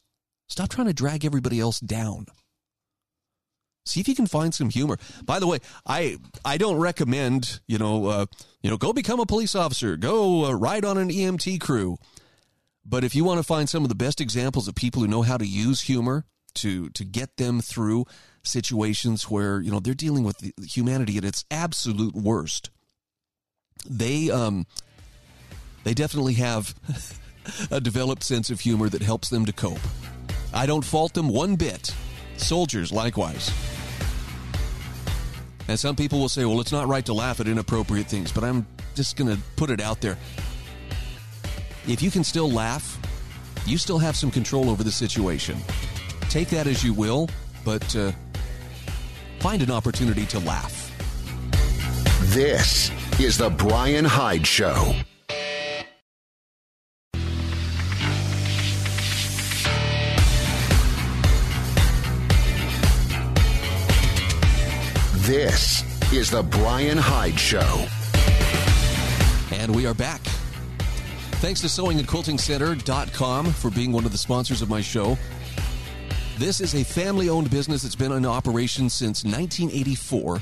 [0.50, 2.26] Stop trying to drag everybody else down.
[3.86, 4.98] See if you can find some humor.
[5.24, 8.26] By the way, I I don't recommend you know uh,
[8.62, 11.98] you know go become a police officer, go uh, ride on an EMT crew.
[12.86, 15.24] But if you want to find some of the best examples of people who know
[15.24, 16.26] how to use humor
[16.56, 18.06] to to get them through
[18.44, 22.70] situations where you know they're dealing with humanity at its absolute worst,
[23.88, 24.66] they um
[25.84, 26.74] they definitely have
[27.72, 29.80] a developed sense of humor that helps them to cope.
[30.54, 31.94] I don't fault them one bit.
[32.38, 33.52] Soldiers likewise.
[35.68, 38.44] And some people will say, well, it's not right to laugh at inappropriate things, but
[38.44, 40.18] I'm just going to put it out there.
[41.88, 43.00] If you can still laugh,
[43.66, 45.58] you still have some control over the situation.
[46.30, 47.30] Take that as you will,
[47.64, 48.12] but uh,
[49.40, 50.92] find an opportunity to laugh.
[52.34, 54.96] This is The Brian Hyde Show.
[65.26, 67.88] This is The Brian Hyde Show.
[69.52, 70.22] And we are back.
[71.42, 75.18] Thanks to sewingandquiltingcenter.com for being one of the sponsors of my show.
[76.38, 80.40] This is a family owned business that's been in operation since 1984,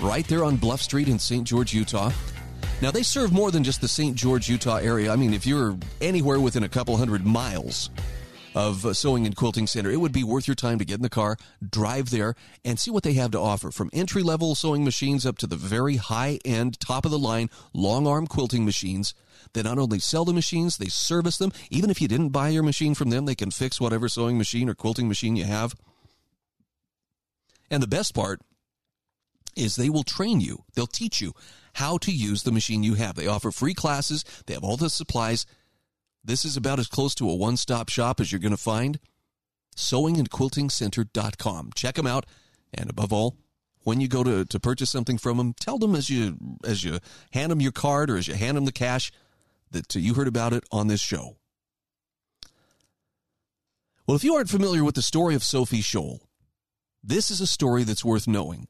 [0.00, 1.46] right there on Bluff Street in St.
[1.46, 2.10] George, Utah.
[2.82, 4.16] Now, they serve more than just the St.
[4.16, 5.12] George, Utah area.
[5.12, 7.88] I mean, if you're anywhere within a couple hundred miles,
[8.54, 9.90] of Sewing and Quilting Center.
[9.90, 11.36] It would be worth your time to get in the car,
[11.68, 12.34] drive there,
[12.64, 15.56] and see what they have to offer from entry level sewing machines up to the
[15.56, 19.14] very high end, top of the line, long arm quilting machines.
[19.52, 21.52] They not only sell the machines, they service them.
[21.70, 24.68] Even if you didn't buy your machine from them, they can fix whatever sewing machine
[24.68, 25.74] or quilting machine you have.
[27.70, 28.40] And the best part
[29.56, 30.64] is they will train you.
[30.74, 31.32] They'll teach you
[31.74, 33.14] how to use the machine you have.
[33.16, 34.24] They offer free classes.
[34.46, 35.46] They have all the supplies.
[36.24, 38.98] This is about as close to a one-stop shop as you're going to find.
[39.76, 41.72] Sewingandquiltingcenter.com.
[41.74, 42.26] Check them out.
[42.72, 43.36] And above all,
[43.82, 46.98] when you go to, to purchase something from them, tell them as you as you
[47.32, 49.12] hand them your card or as you hand them the cash
[49.70, 51.36] that you heard about it on this show.
[54.06, 56.20] Well, if you aren't familiar with the story of Sophie Scholl,
[57.02, 58.68] this is a story that's worth knowing.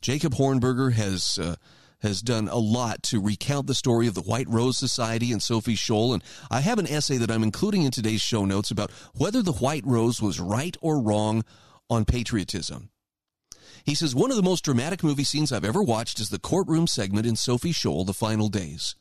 [0.00, 1.56] Jacob Hornberger has uh,
[2.02, 5.76] has done a lot to recount the story of the White Rose Society and Sophie
[5.76, 9.42] Scholl, and I have an essay that I'm including in today's show notes about whether
[9.42, 11.44] the White Rose was right or wrong
[11.88, 12.90] on patriotism.
[13.84, 16.86] He says one of the most dramatic movie scenes I've ever watched is the courtroom
[16.86, 18.94] segment in Sophie Scholl, The Final Days.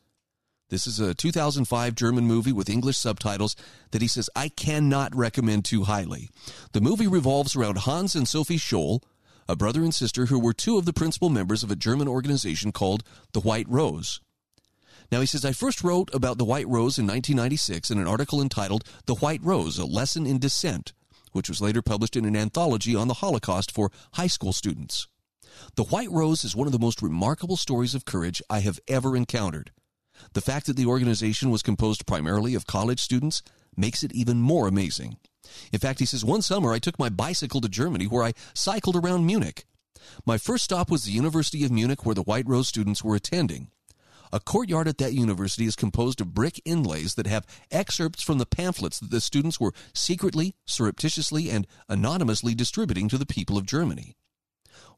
[0.69, 3.57] This is a 2005 German movie with English subtitles
[3.91, 6.29] that he says I cannot recommend too highly.
[6.71, 9.03] The movie revolves around Hans and Sophie Scholl,
[9.47, 12.71] a brother and sister who were two of the principal members of a German organization
[12.71, 14.21] called the White Rose.
[15.11, 18.41] Now, he says, I first wrote about the White Rose in 1996 in an article
[18.41, 20.93] entitled The White Rose, A Lesson in Dissent,
[21.33, 25.07] which was later published in an anthology on the Holocaust for high school students.
[25.75, 29.17] The White Rose is one of the most remarkable stories of courage I have ever
[29.17, 29.71] encountered.
[30.33, 33.41] The fact that the organization was composed primarily of college students
[33.75, 35.17] makes it even more amazing.
[35.71, 38.95] In fact, he says, one summer I took my bicycle to Germany where I cycled
[38.95, 39.65] around Munich.
[40.25, 43.69] My first stop was the University of Munich where the White Rose students were attending.
[44.33, 48.45] A courtyard at that university is composed of brick inlays that have excerpts from the
[48.45, 54.15] pamphlets that the students were secretly, surreptitiously, and anonymously distributing to the people of Germany.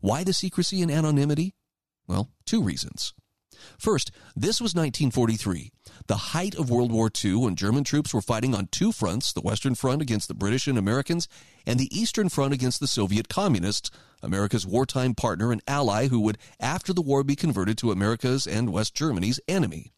[0.02, 1.56] Why the secrecy and anonymity?
[2.08, 3.14] Well, two reasons.
[3.78, 5.72] First, this was 1943,
[6.08, 9.42] the height of World War II when German troops were fighting on two fronts the
[9.42, 11.28] Western Front against the British and Americans,
[11.66, 13.92] and the Eastern Front against the Soviet Communists,
[14.22, 18.72] America's wartime partner and ally who would, after the war, be converted to America's and
[18.72, 19.92] West Germany's enemy.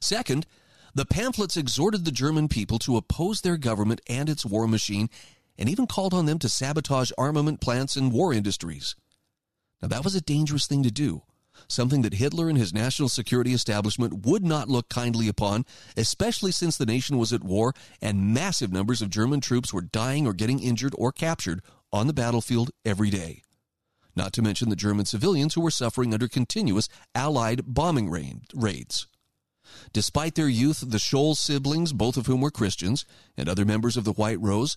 [0.00, 0.46] Second,
[0.94, 5.10] the pamphlets exhorted the German people to oppose their government and its war machine,
[5.58, 8.94] and even called on them to sabotage armament plants and war industries.
[9.82, 11.22] Now, that was a dangerous thing to do
[11.66, 15.64] something that Hitler and his national security establishment would not look kindly upon,
[15.96, 20.26] especially since the nation was at war and massive numbers of German troops were dying
[20.26, 23.42] or getting injured or captured on the battlefield every day.
[24.14, 29.06] Not to mention the German civilians who were suffering under continuous Allied bombing raids.
[29.92, 33.04] Despite their youth, the Scholl siblings, both of whom were Christians,
[33.36, 34.76] and other members of the White Rose,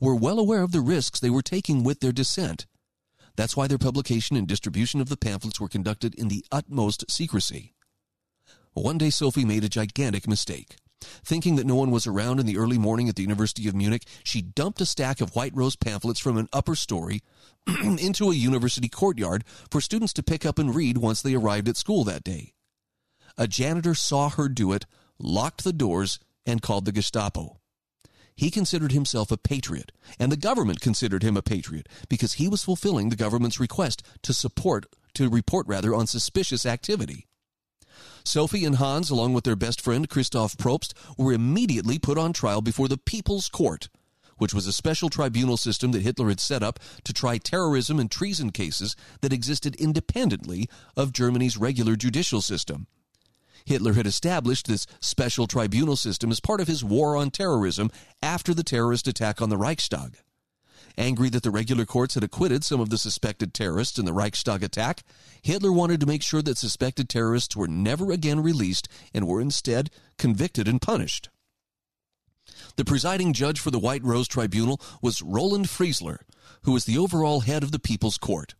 [0.00, 2.66] were well aware of the risks they were taking with their dissent
[3.36, 7.74] that's why their publication and distribution of the pamphlets were conducted in the utmost secrecy.
[8.74, 10.76] One day, Sophie made a gigantic mistake.
[11.24, 14.04] Thinking that no one was around in the early morning at the University of Munich,
[14.24, 17.22] she dumped a stack of White Rose pamphlets from an upper story
[17.98, 21.76] into a university courtyard for students to pick up and read once they arrived at
[21.76, 22.54] school that day.
[23.36, 24.86] A janitor saw her do it,
[25.18, 27.61] locked the doors, and called the Gestapo.
[28.34, 32.64] He considered himself a patriot, and the government considered him a patriot because he was
[32.64, 37.26] fulfilling the government's request to support to report rather on suspicious activity.
[38.24, 42.62] Sophie and Hans, along with their best friend Christoph Probst, were immediately put on trial
[42.62, 43.88] before the People's Court,
[44.38, 48.10] which was a special tribunal system that Hitler had set up to try terrorism and
[48.10, 52.86] treason cases that existed independently of Germany's regular judicial system.
[53.64, 57.90] Hitler had established this special tribunal system as part of his war on terrorism
[58.22, 60.18] after the terrorist attack on the Reichstag.
[60.98, 64.62] Angry that the regular courts had acquitted some of the suspected terrorists in the Reichstag
[64.62, 65.02] attack,
[65.40, 69.90] Hitler wanted to make sure that suspected terrorists were never again released and were instead
[70.18, 71.30] convicted and punished.
[72.76, 76.20] The presiding judge for the White Rose Tribunal was Roland Freisler,
[76.62, 78.54] who was the overall head of the People's Court.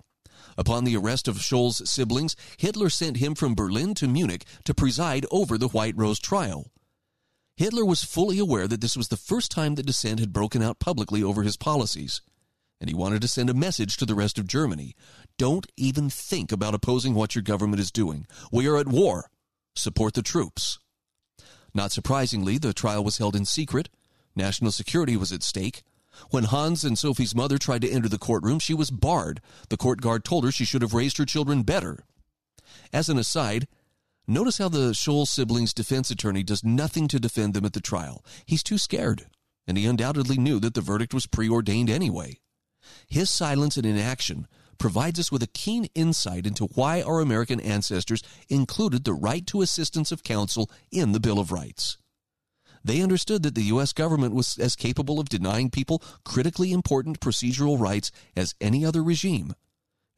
[0.56, 5.26] Upon the arrest of Scholl's siblings, Hitler sent him from Berlin to Munich to preside
[5.30, 6.70] over the White Rose trial.
[7.56, 10.78] Hitler was fully aware that this was the first time that dissent had broken out
[10.78, 12.22] publicly over his policies,
[12.80, 14.96] and he wanted to send a message to the rest of Germany.
[15.38, 18.26] Don't even think about opposing what your government is doing.
[18.50, 19.30] We are at war.
[19.76, 20.78] Support the troops.
[21.74, 23.88] Not surprisingly, the trial was held in secret.
[24.34, 25.82] National security was at stake.
[26.30, 29.40] When Hans and Sophie's mother tried to enter the courtroom, she was barred.
[29.68, 32.04] The court guard told her she should have raised her children better.
[32.92, 33.66] As an aside,
[34.26, 38.24] notice how the Scholl siblings' defense attorney does nothing to defend them at the trial.
[38.46, 39.26] He's too scared.
[39.66, 42.38] and he undoubtedly knew that the verdict was preordained anyway.
[43.08, 44.48] His silence and inaction
[44.78, 49.62] provides us with a keen insight into why our American ancestors included the right to
[49.62, 51.98] assistance of counsel in the Bill of Rights.
[52.84, 53.92] They understood that the U.S.
[53.92, 59.54] government was as capable of denying people critically important procedural rights as any other regime,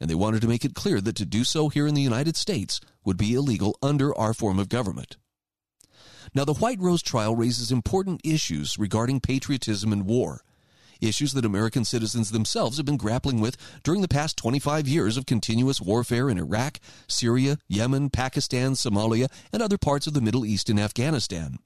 [0.01, 2.36] and they wanted to make it clear that to do so here in the United
[2.36, 5.16] States would be illegal under our form of government.
[6.35, 10.43] Now, the White Rose trial raises important issues regarding patriotism and war,
[11.01, 15.27] issues that American citizens themselves have been grappling with during the past 25 years of
[15.27, 20.70] continuous warfare in Iraq, Syria, Yemen, Pakistan, Somalia, and other parts of the Middle East
[20.70, 21.59] and Afghanistan.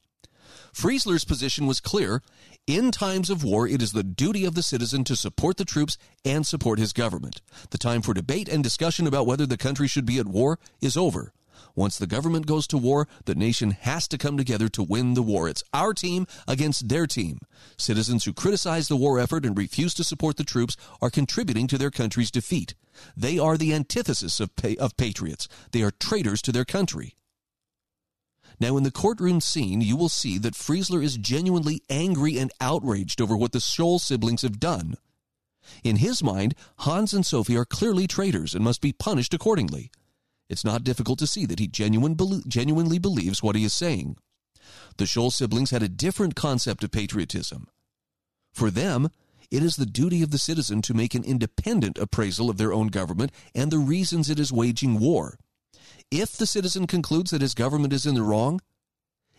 [0.72, 2.22] Freisler's position was clear.
[2.66, 5.96] In times of war, it is the duty of the citizen to support the troops
[6.24, 7.40] and support his government.
[7.70, 10.96] The time for debate and discussion about whether the country should be at war is
[10.96, 11.32] over.
[11.74, 15.22] Once the government goes to war, the nation has to come together to win the
[15.22, 15.48] war.
[15.48, 17.38] It's our team against their team.
[17.76, 21.78] Citizens who criticize the war effort and refuse to support the troops are contributing to
[21.78, 22.74] their country's defeat.
[23.16, 25.48] They are the antithesis of, pa- of patriots.
[25.70, 27.14] They are traitors to their country.
[28.60, 33.20] Now, in the courtroom scene, you will see that Freisler is genuinely angry and outraged
[33.20, 34.97] over what the Scholl siblings have done.
[35.85, 39.90] In his mind, Hans and Sophie are clearly traitors and must be punished accordingly.
[40.48, 42.16] It's not difficult to see that he genuine,
[42.48, 44.16] genuinely believes what he is saying.
[44.97, 47.68] The Scholl siblings had a different concept of patriotism.
[48.52, 49.10] For them,
[49.51, 52.89] it is the duty of the citizen to make an independent appraisal of their own
[52.89, 55.39] government and the reasons it is waging war.
[56.10, 58.60] If the citizen concludes that his government is in the wrong,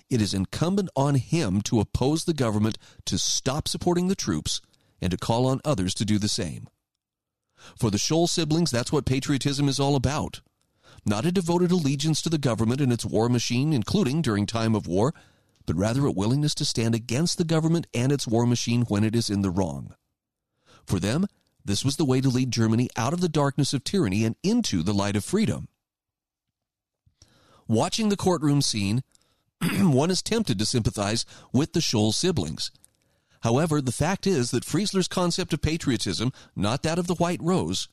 [0.09, 4.61] it is incumbent on him to oppose the government to stop supporting the troops
[5.01, 6.67] and to call on others to do the same.
[7.77, 10.41] For the Scholl siblings, that's what patriotism is all about
[11.05, 14.87] not a devoted allegiance to the government and its war machine, including during time of
[14.87, 15.13] war,
[15.65, 19.15] but rather a willingness to stand against the government and its war machine when it
[19.15, 19.95] is in the wrong.
[20.85, 21.27] For them,
[21.63, 24.83] this was the way to lead Germany out of the darkness of tyranny and into
[24.83, 25.67] the light of freedom.
[27.69, 29.03] Watching the courtroom scene,
[29.61, 31.23] one is tempted to sympathize
[31.53, 32.71] with the Scholl siblings.
[33.41, 37.87] However, the fact is that Freisler's concept of patriotism, not that of the White Rose,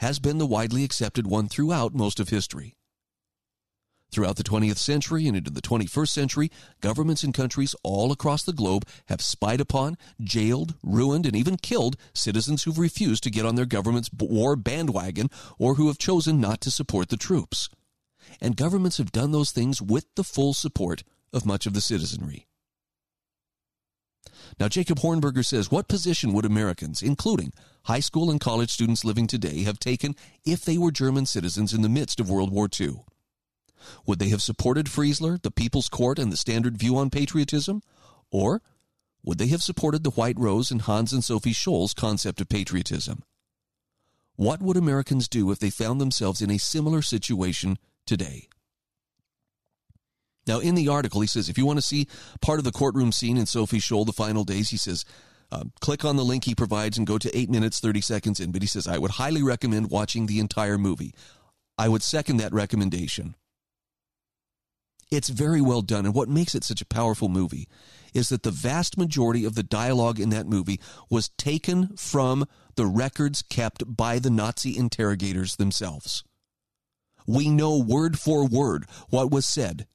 [0.00, 2.74] has been the widely accepted one throughout most of history.
[4.10, 6.50] Throughout the 20th century and into the 21st century,
[6.80, 11.98] governments in countries all across the globe have spied upon, jailed, ruined, and even killed
[12.14, 15.28] citizens who've refused to get on their government's war bandwagon
[15.58, 17.68] or who have chosen not to support the troops.
[18.40, 22.46] And governments have done those things with the full support of much of the citizenry.
[24.58, 27.52] Now, Jacob Hornberger says, What position would Americans, including
[27.84, 30.14] high school and college students living today, have taken
[30.44, 33.00] if they were German citizens in the midst of World War II?
[34.06, 37.82] Would they have supported Freisler, the People's Court, and the standard view on patriotism?
[38.30, 38.62] Or
[39.22, 43.22] would they have supported the White Rose and Hans and Sophie Scholl's concept of patriotism?
[44.36, 47.78] What would Americans do if they found themselves in a similar situation
[48.08, 48.48] today?
[50.48, 52.08] Now, in the article, he says if you want to see
[52.40, 55.04] part of the courtroom scene in Sophie Scholl, the final days, he says,
[55.52, 58.50] uh, click on the link he provides and go to 8 minutes 30 seconds in.
[58.50, 61.14] But he says, I would highly recommend watching the entire movie.
[61.76, 63.34] I would second that recommendation.
[65.10, 66.04] It's very well done.
[66.04, 67.68] And what makes it such a powerful movie
[68.12, 70.80] is that the vast majority of the dialogue in that movie
[71.10, 76.24] was taken from the records kept by the Nazi interrogators themselves.
[77.28, 79.86] We know word for word what was said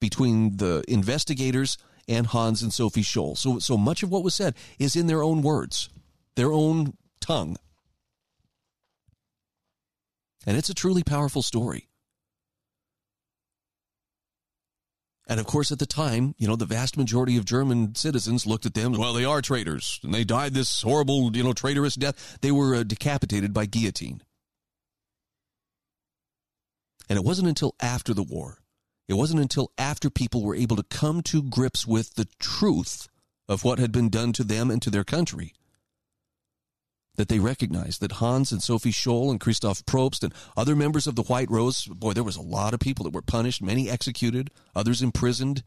[0.00, 1.78] between the investigators
[2.08, 3.38] and Hans and Sophie Scholl.
[3.38, 5.88] So, so much of what was said is in their own words,
[6.34, 7.56] their own tongue.
[10.44, 11.88] And it's a truly powerful story.
[15.26, 18.66] And of course, at the time, you know, the vast majority of German citizens looked
[18.66, 22.38] at them, well, they are traitors, and they died this horrible, you know, traitorous death.
[22.42, 24.22] They were uh, decapitated by guillotine.
[27.08, 28.58] And it wasn't until after the war
[29.06, 33.08] it wasn't until after people were able to come to grips with the truth
[33.48, 35.52] of what had been done to them and to their country
[37.16, 41.14] that they recognized that Hans and Sophie Scholl and Christoph Probst and other members of
[41.14, 44.50] the White Rose, boy, there was a lot of people that were punished, many executed,
[44.74, 45.62] others imprisoned.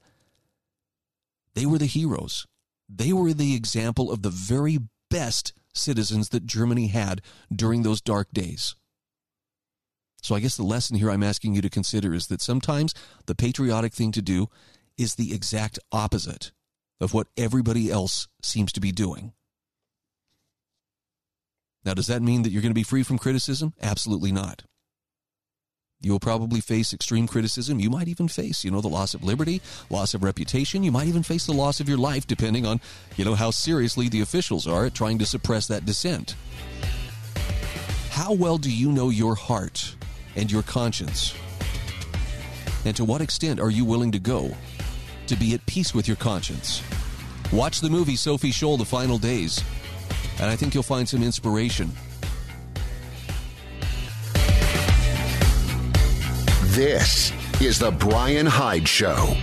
[1.54, 2.46] They were the heroes.
[2.90, 7.22] They were the example of the very best citizens that Germany had
[7.54, 8.76] during those dark days.
[10.22, 12.94] So I guess the lesson here I'm asking you to consider is that sometimes
[13.26, 14.50] the patriotic thing to do
[14.98, 16.52] is the exact opposite
[17.00, 19.34] of what everybody else seems to be doing.
[21.86, 23.74] Now, does that mean that you're going to be free from criticism?
[23.82, 24.64] Absolutely not.
[26.00, 27.80] You will probably face extreme criticism.
[27.80, 30.84] You might even face, you know, the loss of liberty, loss of reputation.
[30.84, 32.82] You might even face the loss of your life, depending on,
[33.16, 36.36] you know, how seriously the officials are at trying to suppress that dissent.
[38.12, 39.96] How well do you know your heart
[40.38, 41.36] and your conscience?
[42.86, 44.56] And to what extent are you willing to go
[45.26, 46.82] to be at peace with your conscience?
[47.52, 49.62] Watch the movie Sophie Scholl, The Final Days,
[50.40, 51.92] and I think you'll find some inspiration.
[56.78, 59.36] This is The Brian Hyde Show.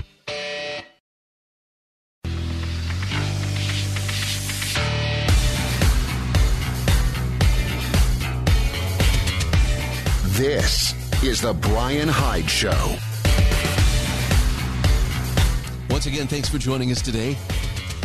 [10.34, 10.92] This
[11.22, 12.96] is The Brian Hyde Show.
[15.88, 17.34] Once again, thanks for joining us today.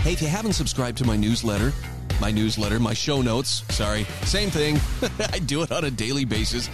[0.02, 1.74] Hey, if you haven't subscribed to my newsletter,
[2.22, 4.80] my newsletter, my show notes, sorry, same thing.
[5.34, 6.70] I do it on a daily basis.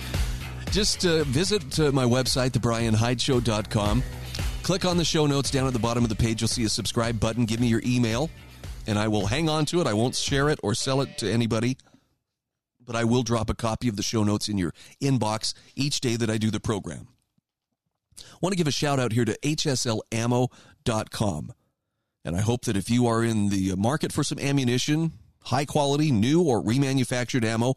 [0.71, 4.03] Just uh, visit uh, my website, thebrianhydeshow.com.
[4.63, 6.41] Click on the show notes down at the bottom of the page.
[6.41, 7.45] You'll see a subscribe button.
[7.45, 8.29] Give me your email,
[8.87, 9.87] and I will hang on to it.
[9.87, 11.77] I won't share it or sell it to anybody,
[12.85, 16.15] but I will drop a copy of the show notes in your inbox each day
[16.15, 17.07] that I do the program.
[18.19, 20.53] I want to give a shout out here to hslammo.com.
[22.23, 25.13] And I hope that if you are in the market for some ammunition,
[25.43, 27.75] high quality, new or remanufactured ammo,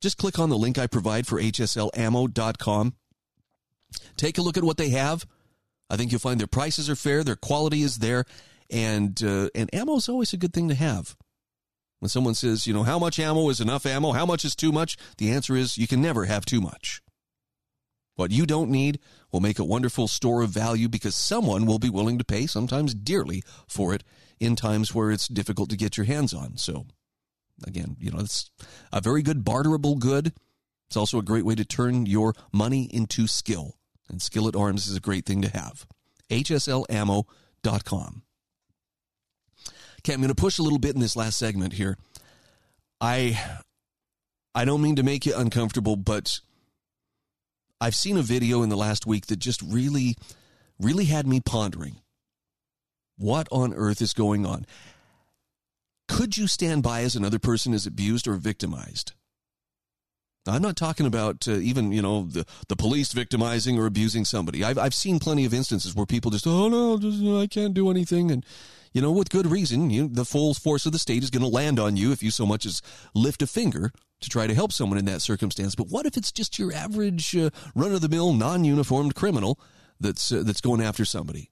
[0.00, 2.94] just click on the link I provide for hslammo.com.
[4.16, 5.26] Take a look at what they have.
[5.90, 8.24] I think you'll find their prices are fair, their quality is there,
[8.70, 11.16] and uh, and ammo is always a good thing to have.
[12.04, 14.12] When someone says, you know, how much ammo is enough ammo?
[14.12, 14.98] How much is too much?
[15.16, 17.00] The answer is you can never have too much.
[18.16, 19.00] What you don't need
[19.32, 22.94] will make a wonderful store of value because someone will be willing to pay, sometimes
[22.94, 24.04] dearly, for it
[24.38, 26.58] in times where it's difficult to get your hands on.
[26.58, 26.84] So
[27.66, 28.50] Again, you know, it's
[28.92, 30.34] a very good barterable good.
[30.88, 33.78] It's also a great way to turn your money into skill.
[34.10, 35.86] And skill at Arms is a great thing to have.
[36.30, 38.22] HSLammo.com.
[40.04, 41.96] Okay, I'm going to push a little bit in this last segment here.
[43.00, 43.40] I
[44.54, 46.40] I don't mean to make you uncomfortable, but
[47.80, 50.16] I've seen a video in the last week that just really
[50.78, 51.96] really had me pondering.
[53.16, 54.66] What on earth is going on?
[56.06, 59.12] Could you stand by as another person is abused or victimized?
[60.46, 64.62] I'm not talking about uh, even, you know, the, the police victimizing or abusing somebody.
[64.62, 67.90] I've, I've seen plenty of instances where people just, oh, no, just, I can't do
[67.90, 68.30] anything.
[68.30, 68.44] And,
[68.92, 71.48] you know, with good reason, you, the full force of the state is going to
[71.48, 72.82] land on you if you so much as
[73.14, 73.90] lift a finger
[74.20, 75.74] to try to help someone in that circumstance.
[75.74, 79.58] But what if it's just your average uh, run of the mill, non uniformed criminal
[79.98, 81.50] that's, uh, that's going after somebody?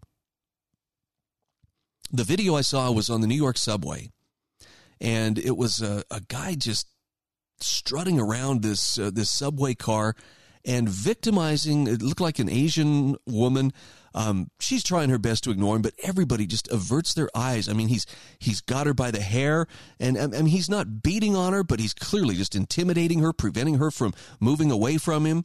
[2.11, 4.11] The video I saw was on the New York subway
[5.03, 6.87] and it was a, a guy just
[7.63, 10.15] strutting around this uh, this subway car
[10.65, 11.87] and victimizing.
[11.87, 13.73] It looked like an Asian woman.
[14.15, 17.69] Um, she's trying her best to ignore him, but everybody just averts their eyes.
[17.69, 18.07] I mean, he's
[18.39, 19.67] he's got her by the hair,
[19.99, 23.77] and I mean, he's not beating on her, but he's clearly just intimidating her, preventing
[23.77, 25.45] her from moving away from him.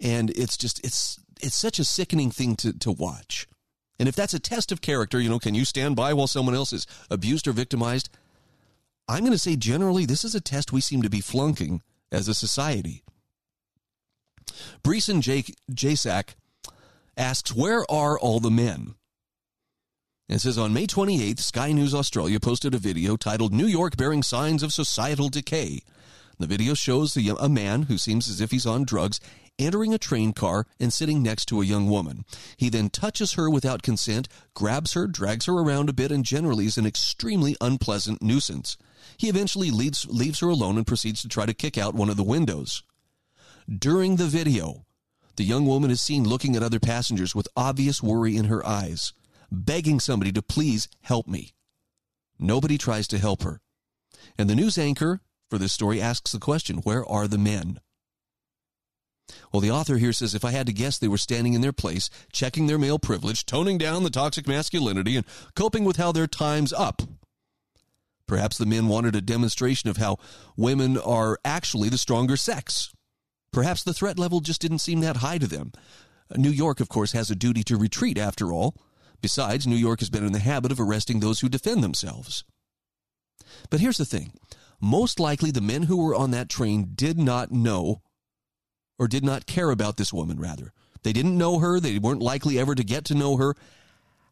[0.00, 3.48] And it's just it's it's such a sickening thing to to watch.
[3.98, 6.54] And if that's a test of character, you know, can you stand by while someone
[6.54, 8.10] else is abused or victimized?
[9.08, 11.82] I'm going to say generally, this is a test we seem to be flunking
[12.12, 13.02] as a society.
[14.82, 16.34] Breeson J- Jasak
[17.16, 18.94] asks, Where are all the men?
[20.28, 24.22] It says on May 28th, Sky News Australia posted a video titled New York Bearing
[24.22, 25.80] Signs of Societal Decay.
[26.38, 29.20] The video shows a man who seems as if he's on drugs
[29.58, 32.24] entering a train car and sitting next to a young woman.
[32.56, 36.66] He then touches her without consent, grabs her, drags her around a bit, and generally
[36.66, 38.76] is an extremely unpleasant nuisance.
[39.18, 42.16] He eventually leaves, leaves her alone and proceeds to try to kick out one of
[42.16, 42.84] the windows.
[43.68, 44.86] During the video,
[45.36, 49.12] the young woman is seen looking at other passengers with obvious worry in her eyes,
[49.50, 51.52] begging somebody to please help me.
[52.38, 53.60] Nobody tries to help her.
[54.38, 55.20] And the news anchor
[55.50, 57.80] for this story asks the question where are the men?
[59.52, 61.72] Well, the author here says if I had to guess, they were standing in their
[61.72, 66.28] place, checking their male privilege, toning down the toxic masculinity, and coping with how their
[66.28, 67.02] time's up.
[68.28, 70.18] Perhaps the men wanted a demonstration of how
[70.56, 72.92] women are actually the stronger sex.
[73.52, 75.72] Perhaps the threat level just didn't seem that high to them.
[76.36, 78.76] New York, of course, has a duty to retreat after all.
[79.22, 82.44] Besides, New York has been in the habit of arresting those who defend themselves.
[83.70, 84.32] But here's the thing
[84.80, 88.02] most likely the men who were on that train did not know
[88.98, 90.72] or did not care about this woman, rather.
[91.02, 93.54] They didn't know her, they weren't likely ever to get to know her.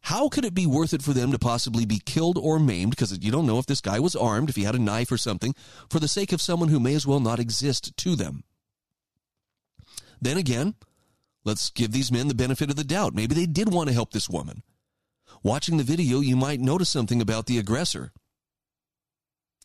[0.01, 2.91] How could it be worth it for them to possibly be killed or maimed?
[2.91, 5.17] Because you don't know if this guy was armed, if he had a knife or
[5.17, 5.53] something,
[5.89, 8.43] for the sake of someone who may as well not exist to them.
[10.21, 10.75] Then again,
[11.43, 13.13] let's give these men the benefit of the doubt.
[13.13, 14.63] Maybe they did want to help this woman.
[15.43, 18.11] Watching the video, you might notice something about the aggressor.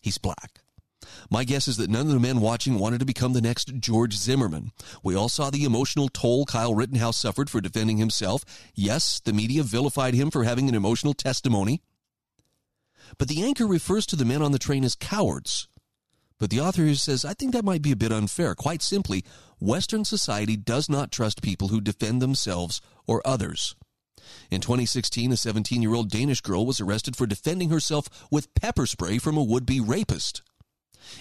[0.01, 0.62] He's black.
[1.31, 4.15] My guess is that none of the men watching wanted to become the next George
[4.15, 4.73] Zimmerman.
[5.03, 8.45] We all saw the emotional toll Kyle Rittenhouse suffered for defending himself.
[8.75, 11.83] Yes, the media vilified him for having an emotional testimony.
[13.19, 15.69] But the anchor refers to the men on the train as cowards.
[16.39, 18.55] But the author says, I think that might be a bit unfair.
[18.55, 19.25] Quite simply,
[19.61, 23.77] Western society does not trust people who defend themselves or others.
[24.51, 28.87] In 2016, a 17 year old Danish girl was arrested for defending herself with pepper
[28.87, 30.43] spray from a would be rapist.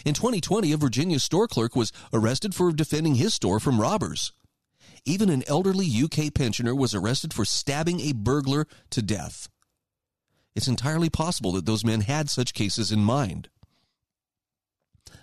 [0.05, 4.33] In 2020, a Virginia store clerk was arrested for defending his store from robbers.
[5.05, 9.49] Even an elderly UK pensioner was arrested for stabbing a burglar to death.
[10.55, 13.49] It's entirely possible that those men had such cases in mind.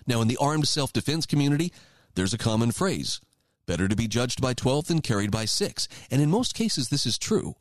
[0.05, 1.71] Now, in the armed self defense community,
[2.15, 3.21] there's a common phrase
[3.65, 5.87] better to be judged by 12 than carried by 6.
[6.09, 7.53] And in most cases, this is true.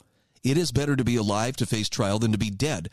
[0.43, 2.89] It is better to be alive to face trial than to be dead.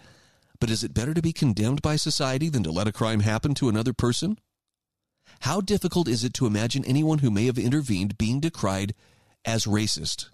[0.65, 3.53] But is it better to be condemned by society than to let a crime happen
[3.53, 4.39] to another person?
[5.41, 8.95] How difficult is it to imagine anyone who may have intervened being decried
[9.45, 10.29] as racist?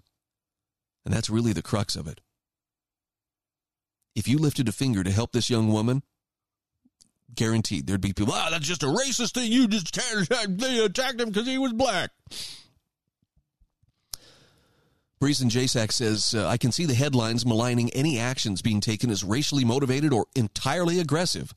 [1.04, 2.22] And that's really the crux of it.
[4.16, 6.02] If you lifted a finger to help this young woman,
[7.34, 9.52] guaranteed there'd be people, ah, that's just a racist thing.
[9.52, 12.08] You just attacked him because he was black.
[15.22, 19.22] Breezen Jasak says, uh, I can see the headlines maligning any actions being taken as
[19.22, 21.54] racially motivated or entirely aggressive.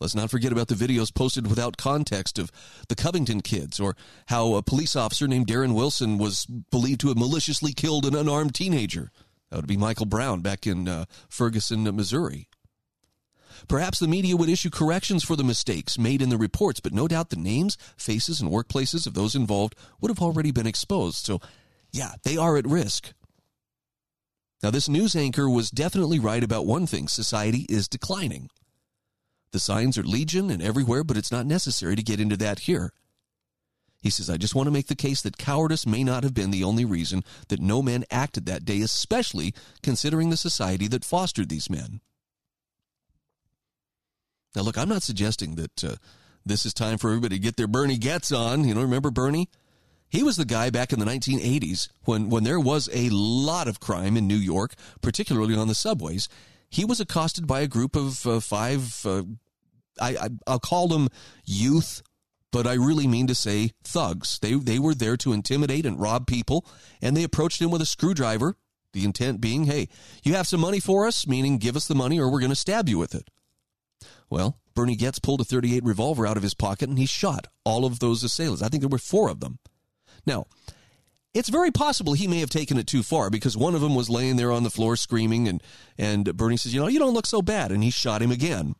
[0.00, 2.50] Let's not forget about the videos posted without context of
[2.88, 3.94] the Covington kids or
[4.26, 8.56] how a police officer named Darren Wilson was believed to have maliciously killed an unarmed
[8.56, 9.12] teenager.
[9.50, 12.48] That would be Michael Brown back in uh, Ferguson, Missouri.
[13.68, 17.06] Perhaps the media would issue corrections for the mistakes made in the reports, but no
[17.06, 21.24] doubt the names, faces, and workplaces of those involved would have already been exposed.
[21.24, 21.40] So
[21.92, 23.12] yeah, they are at risk.
[24.62, 28.50] Now, this news anchor was definitely right about one thing society is declining.
[29.52, 32.92] The signs are legion and everywhere, but it's not necessary to get into that here.
[34.02, 36.50] He says, I just want to make the case that cowardice may not have been
[36.50, 41.48] the only reason that no men acted that day, especially considering the society that fostered
[41.48, 42.00] these men.
[44.56, 45.96] Now, look, I'm not suggesting that uh,
[46.46, 48.64] this is time for everybody to get their Bernie Goetz on.
[48.64, 49.50] You know, remember Bernie?
[50.10, 53.78] He was the guy back in the 1980s when, when there was a lot of
[53.78, 56.28] crime in New York, particularly on the subways.
[56.68, 59.22] He was accosted by a group of uh, five, uh,
[60.00, 61.08] I, I, I'll call them
[61.44, 62.02] youth,
[62.50, 64.40] but I really mean to say thugs.
[64.40, 66.66] They, they were there to intimidate and rob people,
[67.00, 68.56] and they approached him with a screwdriver.
[68.92, 69.88] The intent being, hey,
[70.24, 72.56] you have some money for us, meaning give us the money or we're going to
[72.56, 73.30] stab you with it.
[74.28, 77.84] Well, Bernie Goetz pulled a 38 revolver out of his pocket and he shot all
[77.84, 78.62] of those assailants.
[78.62, 79.60] I think there were four of them.
[80.26, 80.46] Now,
[81.32, 84.10] it's very possible he may have taken it too far because one of them was
[84.10, 85.62] laying there on the floor screaming, and,
[85.96, 87.70] and Bernie says, You know, you don't look so bad.
[87.70, 88.74] And he shot him again.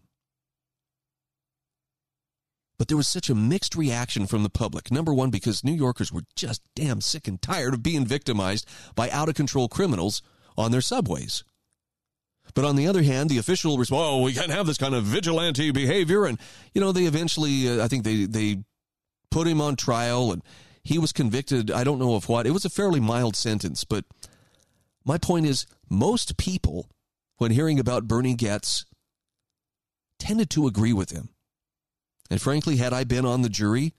[2.76, 4.90] But there was such a mixed reaction from the public.
[4.90, 9.10] Number one, because New Yorkers were just damn sick and tired of being victimized by
[9.10, 10.22] out of control criminals
[10.56, 11.44] on their subways.
[12.54, 15.04] But on the other hand, the official response, oh, we can't have this kind of
[15.04, 16.24] vigilante behavior.
[16.24, 16.38] And,
[16.72, 18.64] you know, they eventually, uh, I think they, they
[19.30, 20.42] put him on trial and
[20.90, 22.48] he was convicted, I don't know of what.
[22.48, 24.04] It was a fairly mild sentence, but
[25.04, 26.88] my point is most people,
[27.36, 28.84] when hearing about Bernie Goetz,
[30.18, 31.28] tended to agree with him.
[32.28, 33.94] And frankly, had I been on the jury,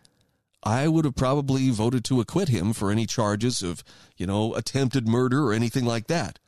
[0.63, 3.85] I would have probably voted to acquit him for any charges of,
[4.17, 6.39] you know, attempted murder or anything like that.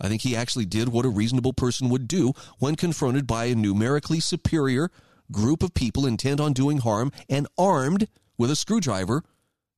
[0.00, 3.56] I think he actually did what a reasonable person would do when confronted by a
[3.56, 4.92] numerically superior
[5.32, 8.06] group of people intent on doing harm and armed
[8.38, 9.24] with a screwdriver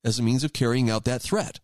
[0.05, 1.61] as a means of carrying out that threat.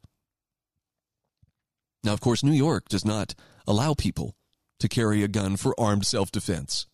[2.03, 3.35] Now, of course, New York does not
[3.67, 4.35] allow people
[4.79, 6.87] to carry a gun for armed self defense.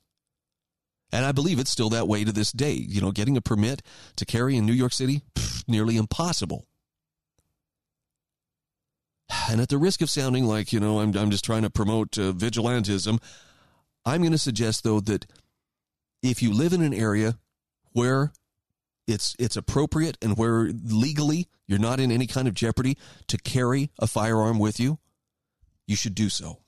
[1.13, 2.73] And I believe it's still that way to this day.
[2.75, 3.83] You know, getting a permit
[4.17, 6.67] to carry in New York City, pff, nearly impossible.
[9.49, 12.19] And at the risk of sounding like, you know, I'm, I'm just trying to promote
[12.19, 13.21] uh, vigilantism,
[14.05, 15.27] I'm going to suggest, though, that
[16.23, 17.39] if you live in an area
[17.93, 18.33] where
[19.07, 22.97] it's it's appropriate and where legally you're not in any kind of jeopardy
[23.29, 24.99] to carry a firearm with you,
[25.87, 26.59] you should do so.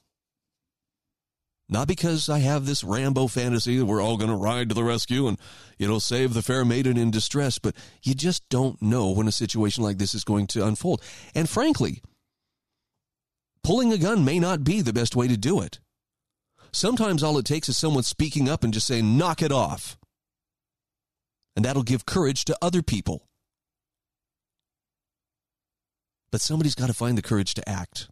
[1.69, 4.85] Not because I have this Rambo fantasy that we're all going to ride to the
[4.85, 5.39] rescue and,
[5.79, 9.85] it'll save the fair maiden in distress, but you just don't know when a situation
[9.85, 11.03] like this is going to unfold.
[11.35, 12.03] And frankly,
[13.63, 15.79] pulling a gun may not be the best way to do it.
[16.73, 19.98] Sometimes all it takes is someone speaking up and just saying, knock it off
[21.59, 23.27] and that'll give courage to other people.
[26.31, 28.09] But somebody's got to find the courage to act.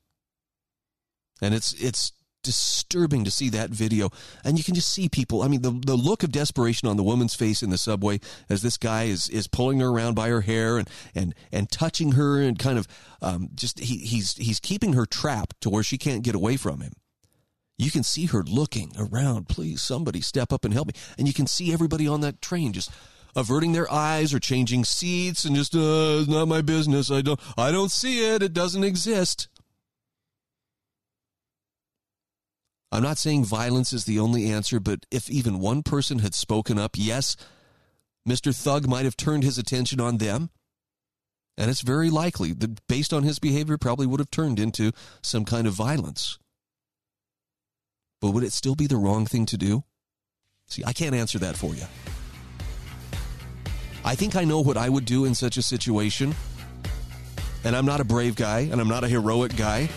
[1.40, 2.10] And it's it's
[2.42, 4.10] disturbing to see that video.
[4.44, 5.44] And you can just see people.
[5.44, 8.18] I mean, the, the look of desperation on the woman's face in the subway
[8.50, 12.12] as this guy is, is pulling her around by her hair and, and, and touching
[12.12, 12.88] her and kind of
[13.22, 16.80] um, just he, he's, he's keeping her trapped to where she can't get away from
[16.80, 16.94] him.
[17.78, 19.48] You can see her looking around.
[19.48, 20.94] Please, somebody step up and help me.
[21.16, 22.90] And you can see everybody on that train just
[23.36, 27.10] averting their eyes or changing seats and just uh, it's not my business.
[27.10, 28.42] I don't I don't see it.
[28.42, 29.48] It doesn't exist.
[32.90, 36.78] I'm not saying violence is the only answer, but if even one person had spoken
[36.78, 37.36] up, yes,
[38.26, 38.56] Mr.
[38.56, 40.50] Thug might have turned his attention on them.
[41.58, 44.92] And it's very likely that based on his behavior, probably would have turned into
[45.22, 46.38] some kind of violence.
[48.20, 49.84] But would it still be the wrong thing to do?
[50.66, 51.84] See, I can't answer that for you.
[54.06, 56.32] I think I know what I would do in such a situation.
[57.64, 59.88] And I'm not a brave guy and I'm not a heroic guy.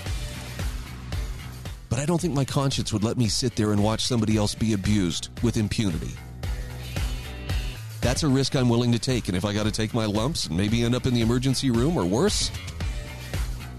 [1.90, 4.56] But I don't think my conscience would let me sit there and watch somebody else
[4.56, 6.16] be abused with impunity.
[8.02, 9.28] That's a risk I'm willing to take.
[9.28, 11.70] And if I got to take my lumps and maybe end up in the emergency
[11.70, 12.50] room or worse,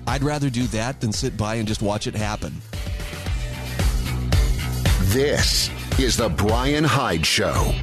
[0.07, 2.55] I'd rather do that than sit by and just watch it happen.
[5.13, 7.75] This is the Brian Hyde Show.